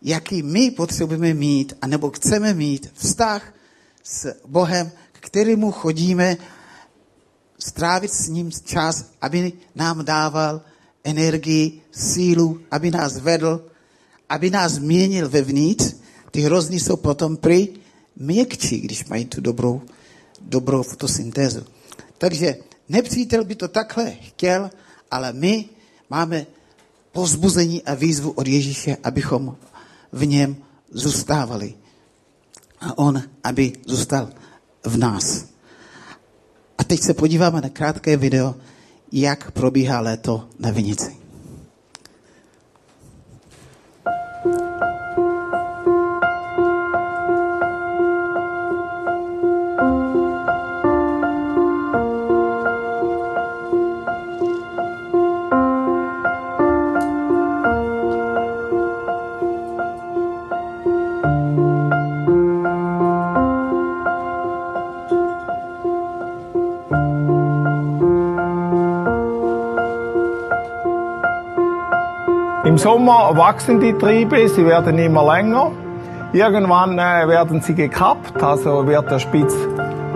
jaký 0.02 0.42
my 0.42 0.70
potřebujeme 0.70 1.34
mít, 1.34 1.76
anebo 1.82 2.10
chceme 2.10 2.54
mít 2.54 2.92
vztah 2.94 3.54
s 4.02 4.34
Bohem, 4.46 4.90
k 5.12 5.26
kterému 5.26 5.72
chodíme 5.72 6.36
strávit 7.58 8.12
s 8.12 8.28
ním 8.28 8.50
čas, 8.50 9.04
aby 9.20 9.52
nám 9.74 10.04
dával 10.04 10.60
energii, 11.04 11.82
sílu, 11.92 12.60
aby 12.70 12.90
nás 12.90 13.18
vedl, 13.18 13.71
aby 14.32 14.50
nás 14.50 14.72
změnil 14.72 15.28
vevnitř. 15.28 15.94
Ty 16.30 16.40
hrozný 16.40 16.80
jsou 16.80 16.96
potom 16.96 17.36
prý 17.36 17.68
měkčí, 18.16 18.80
když 18.80 19.04
mají 19.04 19.24
tu 19.24 19.40
dobrou, 19.40 19.82
dobrou 20.40 20.82
fotosyntézu. 20.82 21.60
Takže 22.18 22.56
nepřítel 22.88 23.44
by 23.44 23.54
to 23.54 23.68
takhle 23.68 24.10
chtěl, 24.10 24.70
ale 25.10 25.32
my 25.32 25.64
máme 26.10 26.46
pozbuzení 27.12 27.82
a 27.82 27.94
výzvu 27.94 28.30
od 28.30 28.48
Ježíše, 28.48 28.96
abychom 29.04 29.56
v 30.12 30.26
něm 30.26 30.56
zůstávali. 30.90 31.74
A 32.80 32.98
on, 32.98 33.22
aby 33.44 33.72
zůstal 33.86 34.32
v 34.84 34.96
nás. 34.96 35.44
A 36.78 36.84
teď 36.84 37.00
se 37.00 37.14
podíváme 37.14 37.60
na 37.60 37.68
krátké 37.68 38.16
video, 38.16 38.54
jak 39.12 39.50
probíhá 39.50 40.00
léto 40.00 40.48
na 40.58 40.70
Vinici. 40.70 41.21
Im 72.72 72.78
Sommer 72.78 73.36
wachsen 73.36 73.80
die 73.80 73.92
Triebe, 73.92 74.48
sie 74.48 74.64
werden 74.64 74.96
immer 74.96 75.30
länger. 75.34 75.72
Irgendwann 76.32 76.98
äh, 76.98 77.28
werden 77.28 77.60
sie 77.60 77.74
gekappt, 77.74 78.42
also 78.42 78.86
wird 78.86 79.10
der 79.10 79.18
Spitz 79.18 79.54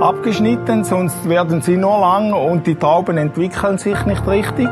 abgeschnitten, 0.01 0.83
sonst 0.83 1.29
werden 1.29 1.61
sie 1.61 1.77
nur 1.77 2.01
lang 2.01 2.33
und 2.33 2.67
die 2.67 2.75
Trauben 2.75 3.19
entwickeln 3.19 3.77
sich 3.77 4.03
nicht 4.07 4.27
richtig. 4.27 4.71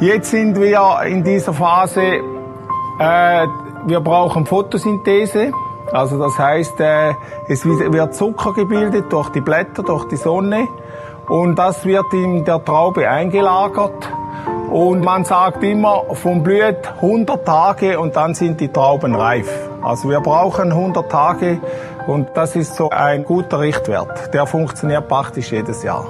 Jetzt 0.00 0.30
sind 0.30 0.60
wir 0.60 1.00
in 1.08 1.24
dieser 1.24 1.54
Phase, 1.54 2.20
äh, 3.00 3.46
wir 3.84 3.98
brauchen 3.98 4.46
Photosynthese. 4.46 5.50
Also 5.92 6.18
das 6.18 6.38
heißt, 6.38 6.80
äh, 6.80 7.14
es 7.48 7.64
wird 7.64 8.14
Zucker 8.14 8.52
gebildet 8.52 9.06
durch 9.10 9.30
die 9.30 9.40
Blätter, 9.40 9.82
durch 9.82 10.06
die 10.08 10.16
Sonne 10.16 10.68
und 11.28 11.56
das 11.56 11.84
wird 11.84 12.12
in 12.12 12.44
der 12.44 12.64
Traube 12.64 13.08
eingelagert. 13.08 14.08
Und 14.70 15.02
man 15.02 15.24
sagt 15.24 15.62
immer, 15.64 16.04
vom 16.12 16.42
Blüht 16.42 16.86
100 16.96 17.44
Tage 17.44 17.98
und 17.98 18.16
dann 18.16 18.34
sind 18.34 18.60
die 18.60 18.68
Trauben 18.68 19.14
reif. 19.14 19.48
Also 19.82 20.10
wir 20.10 20.20
brauchen 20.20 20.72
100 20.72 21.10
Tage 21.10 21.60
und 22.06 22.28
das 22.34 22.54
ist 22.54 22.74
so 22.76 22.90
ein 22.90 23.24
guter 23.24 23.60
Richtwert. 23.60 24.34
Der 24.34 24.46
funktioniert 24.46 25.08
praktisch 25.08 25.52
jedes 25.52 25.82
Jahr. 25.82 26.06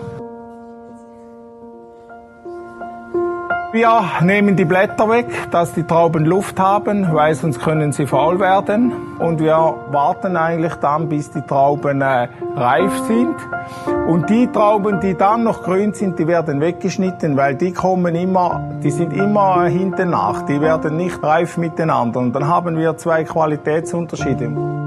Wir 3.79 4.03
nehmen 4.23 4.57
die 4.57 4.64
Blätter 4.64 5.09
weg, 5.09 5.27
dass 5.53 5.73
die 5.73 5.85
Trauben 5.85 6.25
Luft 6.25 6.59
haben, 6.59 7.14
weil 7.14 7.37
sonst 7.37 7.61
können 7.61 7.93
sie 7.93 8.09
faul 8.09 8.41
werden. 8.41 8.93
Und 9.21 9.38
wir 9.38 9.55
warten 9.93 10.37
eigentlich 10.37 10.75
dann, 10.81 11.09
bis 11.09 11.31
die 11.31 11.43
Trauben 11.43 12.01
äh, 12.01 12.27
reif 12.57 12.93
sind. 13.07 13.37
Und 14.09 14.29
die 14.31 14.49
Trauben, 14.49 14.99
die 14.99 15.14
dann 15.14 15.45
noch 15.45 15.62
grün 15.62 15.95
sind, 15.95 16.19
die 16.19 16.27
werden 16.27 16.61
weggeschnitten, 16.61 17.37
weil 17.37 17.55
die 17.55 17.73
kommen 17.73 18.17
immer, 18.17 18.61
die 18.83 18.91
sind 18.91 19.12
immer 19.12 19.67
hinten 19.67 20.11
nach. 20.11 20.43
Die 20.43 20.61
werden 20.61 20.97
nicht 20.97 21.23
reif 21.23 21.57
miteinander. 21.57 22.19
Und 22.19 22.33
dann 22.33 22.49
haben 22.49 22.77
wir 22.77 22.97
zwei 22.97 23.23
Qualitätsunterschiede. 23.23 24.78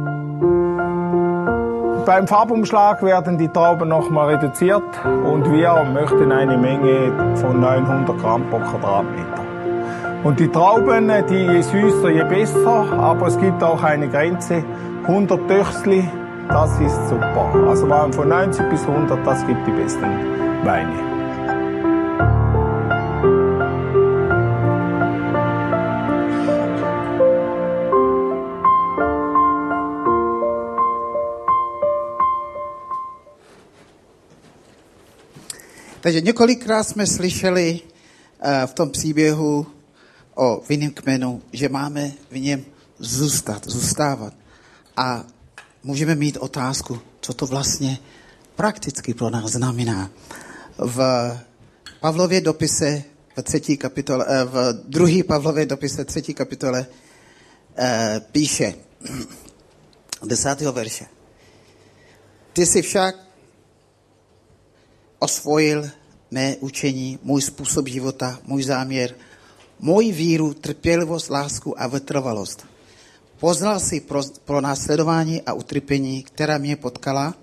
Beim 2.06 2.28
Farbumschlag 2.28 3.04
werden 3.04 3.38
die 3.38 3.48
Trauben 3.48 3.88
nochmal 3.88 4.34
reduziert 4.34 4.84
und 5.06 5.52
wir 5.52 5.84
möchten 5.94 6.32
eine 6.32 6.58
Menge 6.58 7.36
von 7.36 7.60
900 7.60 8.18
Gramm 8.18 8.50
pro 8.50 8.58
Quadratmeter. 8.58 9.42
Und 10.24 10.40
die 10.40 10.48
Trauben, 10.48 11.12
die 11.30 11.36
je 11.36 11.62
süßer, 11.62 12.10
je 12.10 12.24
besser, 12.24 12.86
aber 12.98 13.28
es 13.28 13.40
gibt 13.40 13.64
auch 13.64 13.84
eine 13.84 14.10
Grenze, 14.10 14.64
100 15.04 15.48
Töchsli, 15.48 16.10
das 16.50 16.80
ist 16.80 17.10
super. 17.10 17.52
Also 17.68 17.88
von 17.88 18.30
90 18.30 18.70
bis 18.70 18.88
100, 18.88 19.26
das 19.26 19.46
gibt 19.46 19.66
die 19.68 19.72
besten 19.72 20.10
Weine. 20.64 21.21
Takže 36.02 36.22
několikrát 36.22 36.84
jsme 36.84 37.08
slyšeli 37.08 37.80
uh, 37.82 38.50
v 38.66 38.74
tom 38.74 38.90
příběhu 38.90 39.68
o 40.36 40.62
vinném 40.70 40.92
kmenu, 40.92 41.42
že 41.54 41.70
máme 41.70 42.12
v 42.32 42.40
něm 42.40 42.66
zůstat, 43.00 43.68
zůstávat. 43.68 44.34
A 44.98 45.26
můžeme 45.84 46.16
mít 46.16 46.38
otázku, 46.38 47.00
co 47.22 47.34
to 47.34 47.46
vlastně 47.46 47.98
prakticky 48.56 49.14
pro 49.14 49.30
nás 49.30 49.52
znamená. 49.52 50.10
V 50.78 51.00
Pavlově 52.00 52.42
dopise 52.42 53.04
v 53.38 53.44
třetí 53.44 53.78
kapitole, 53.78 54.26
uh, 54.26 54.52
v 54.52 54.74
druhý 54.88 55.24
Pavlově 55.24 55.66
dopise 55.66 56.06
třetí 56.06 56.34
kapitole 56.34 56.86
uh, 56.86 57.86
píše 58.32 58.74
desátého 60.26 60.74
verše. 60.74 61.06
Ty 62.54 62.66
si 62.66 62.82
však 62.82 63.31
osvojil 65.22 65.90
mé 66.32 66.56
učení, 66.60 67.20
můj 67.24 67.42
způsob 67.42 67.88
života, 67.88 68.40
můj 68.44 68.64
záměr, 68.64 69.16
moji 69.80 70.12
víru, 70.12 70.54
trpělivost, 70.54 71.30
lásku 71.30 71.82
a 71.82 71.88
vytrvalost. 71.88 72.66
Poznal 73.40 73.80
si 73.80 74.00
pro, 74.00 74.22
pro 74.46 74.62
následování 74.62 75.42
a 75.42 75.54
utrpení, 75.54 76.24
která 76.24 76.58
mě 76.58 76.76
potkala, 76.76 77.36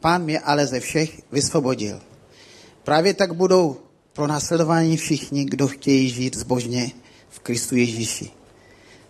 pán 0.00 0.22
mě 0.22 0.40
ale 0.40 0.66
ze 0.66 0.80
všech 0.80 1.22
vysvobodil. 1.32 2.00
Právě 2.84 3.14
tak 3.14 3.32
budou 3.32 3.76
pro 4.12 4.26
následování 4.26 4.96
všichni, 4.96 5.44
kdo 5.44 5.68
chtějí 5.68 6.08
žít 6.10 6.36
zbožně 6.36 6.90
v 7.28 7.40
Kristu 7.40 7.76
Ježíši. 7.76 8.30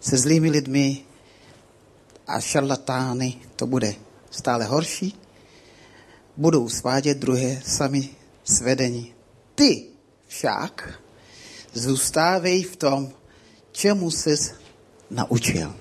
Se 0.00 0.18
zlými 0.18 0.50
lidmi 0.50 0.98
a 2.26 2.40
šarlatány 2.40 3.35
to 3.57 3.66
bude 3.66 3.94
stále 4.31 4.64
horší, 4.64 5.25
budou 6.37 6.68
svádět 6.68 7.18
druhé 7.18 7.62
sami 7.66 8.09
svedení. 8.44 9.14
Ty 9.55 9.87
však 10.27 11.01
zůstávej 11.72 12.62
v 12.62 12.77
tom, 12.77 13.11
čemu 13.72 14.11
ses 14.11 14.55
naučil. 15.11 15.75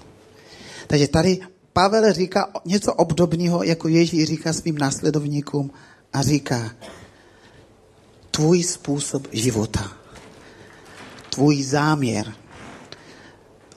Takže 0.87 1.07
tady 1.07 1.39
Pavel 1.73 2.13
říká 2.13 2.51
něco 2.65 2.93
obdobného, 2.93 3.63
jako 3.63 3.87
Ježíš 3.87 4.23
říká 4.23 4.53
svým 4.53 4.77
následovníkům 4.77 5.71
a 6.13 6.21
říká, 6.21 6.75
tvůj 8.31 8.63
způsob 8.63 9.27
života, 9.31 9.91
tvůj 11.29 11.63
záměr, 11.63 12.33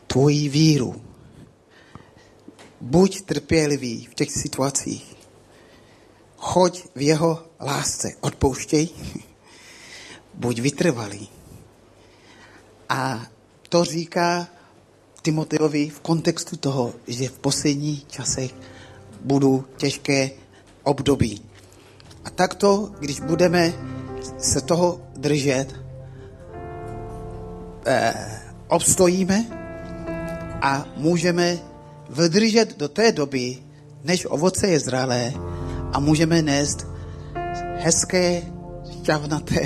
tvoji 0.07 0.49
víru. 0.49 1.03
Buď 2.81 3.23
trpělivý 3.23 4.07
v 4.07 4.15
těch 4.15 4.31
situacích 4.31 5.18
choď 6.59 6.85
v 6.95 7.03
jeho 7.03 7.43
lásce, 7.61 8.13
odpouštěj, 8.21 8.89
buď 10.35 10.61
vytrvalý. 10.61 11.29
A 12.89 13.27
to 13.69 13.85
říká 13.85 14.49
Timoteovi 15.23 15.89
v 15.89 16.01
kontextu 16.01 16.57
toho, 16.57 16.93
že 17.07 17.29
v 17.29 17.39
posledních 17.39 18.09
časech 18.09 18.51
budou 19.21 19.65
těžké 19.77 20.31
období. 20.83 21.43
A 22.25 22.31
takto, 22.31 22.91
když 22.99 23.21
budeme 23.21 23.73
se 24.39 24.61
toho 24.61 25.01
držet, 25.17 25.75
eh, 27.87 28.43
obstojíme 28.69 29.47
a 30.63 30.85
můžeme 30.97 31.59
vydržet 32.11 32.79
do 32.79 32.89
té 32.89 33.13
doby, 33.13 33.59
než 34.05 34.27
ovoce 34.31 34.67
je 34.67 34.81
zralé 34.81 35.33
a 35.93 36.01
můžeme 36.01 36.43
nést 36.43 36.87
hezké, 37.77 38.43
šťavnaté, 38.93 39.61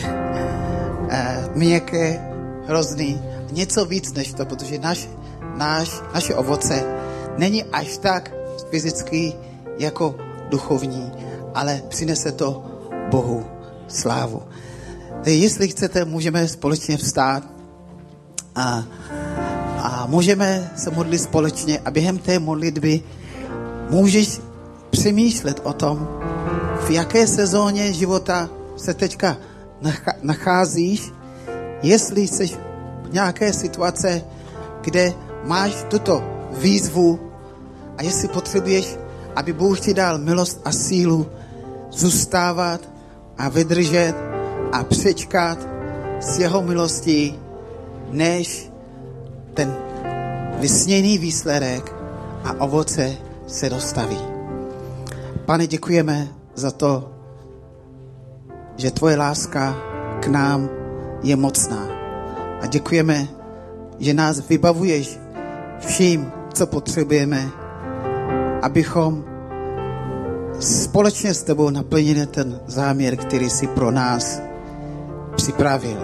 eh, 1.08 1.48
měkké, 1.54 2.20
hrozný, 2.66 3.20
něco 3.52 3.84
víc 3.84 4.12
než 4.12 4.32
to, 4.32 4.46
protože 4.46 4.78
naš, 4.78 5.08
naš, 5.56 5.90
naše 6.14 6.34
ovoce 6.34 6.84
není 7.38 7.64
až 7.64 7.98
tak 7.98 8.32
fyzicky 8.70 9.32
jako 9.78 10.14
duchovní, 10.50 11.12
ale 11.54 11.82
přinese 11.88 12.32
to 12.32 12.64
Bohu 13.10 13.46
slávu. 13.88 14.42
Takže 15.24 15.38
jestli 15.38 15.68
chcete, 15.68 16.04
můžeme 16.04 16.48
společně 16.48 16.96
vstát 16.96 17.42
a, 18.54 18.84
a 19.78 20.06
můžeme 20.06 20.70
se 20.76 20.90
modlit 20.90 21.22
společně 21.22 21.78
a 21.84 21.90
během 21.90 22.18
té 22.18 22.38
modlitby 22.38 23.00
můžeš 23.90 24.40
přemýšlet 25.02 25.60
o 25.64 25.72
tom, 25.72 26.08
v 26.86 26.90
jaké 26.90 27.26
sezóně 27.26 27.92
života 27.92 28.50
se 28.76 28.94
teďka 28.94 29.36
nacházíš, 30.22 31.10
jestli 31.82 32.20
jsi 32.20 32.46
v 33.02 33.12
nějaké 33.12 33.52
situace, 33.52 34.22
kde 34.80 35.12
máš 35.44 35.84
tuto 35.90 36.22
výzvu 36.52 37.18
a 37.98 38.02
jestli 38.02 38.28
potřebuješ, 38.28 38.96
aby 39.36 39.52
Bůh 39.52 39.80
ti 39.80 39.94
dal 39.94 40.18
milost 40.18 40.60
a 40.64 40.72
sílu 40.72 41.26
zůstávat 41.90 42.80
a 43.38 43.48
vydržet 43.48 44.14
a 44.72 44.84
přečkat 44.84 45.58
s 46.20 46.38
jeho 46.38 46.62
milostí, 46.62 47.38
než 48.10 48.70
ten 49.54 49.74
vysněný 50.58 51.18
výsledek 51.18 51.94
a 52.44 52.54
ovoce 52.60 53.16
se 53.46 53.70
dostaví. 53.70 54.31
Pane, 55.46 55.66
děkujeme 55.66 56.28
za 56.54 56.70
to, 56.70 57.10
že 58.76 58.90
tvoje 58.90 59.16
láska 59.16 59.76
k 60.20 60.26
nám 60.26 60.70
je 61.22 61.36
mocná. 61.36 61.88
A 62.60 62.66
děkujeme, 62.66 63.28
že 63.98 64.14
nás 64.14 64.48
vybavuješ 64.48 65.18
vším, 65.78 66.32
co 66.54 66.66
potřebujeme, 66.66 67.50
abychom 68.62 69.24
společně 70.60 71.34
s 71.34 71.42
tebou 71.42 71.70
naplnili 71.70 72.26
ten 72.26 72.60
záměr, 72.66 73.16
který 73.16 73.50
si 73.50 73.66
pro 73.66 73.90
nás 73.90 74.42
připravil. 75.36 75.98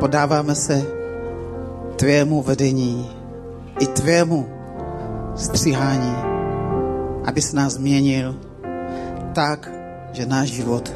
Podáváme 0.00 0.54
se 0.54 0.82
tvému 1.96 2.42
vedení 2.42 3.10
i 3.80 3.86
tvému 3.86 4.48
stříhání, 5.34 6.33
abys 7.24 7.52
nás 7.52 7.72
změnil 7.72 8.40
tak, 9.34 9.70
že 10.12 10.26
náš 10.26 10.48
život 10.48 10.92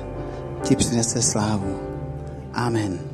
ti 0.63 0.77
přinese 0.77 1.23
slávu. 1.23 1.77
Amen. 2.55 3.08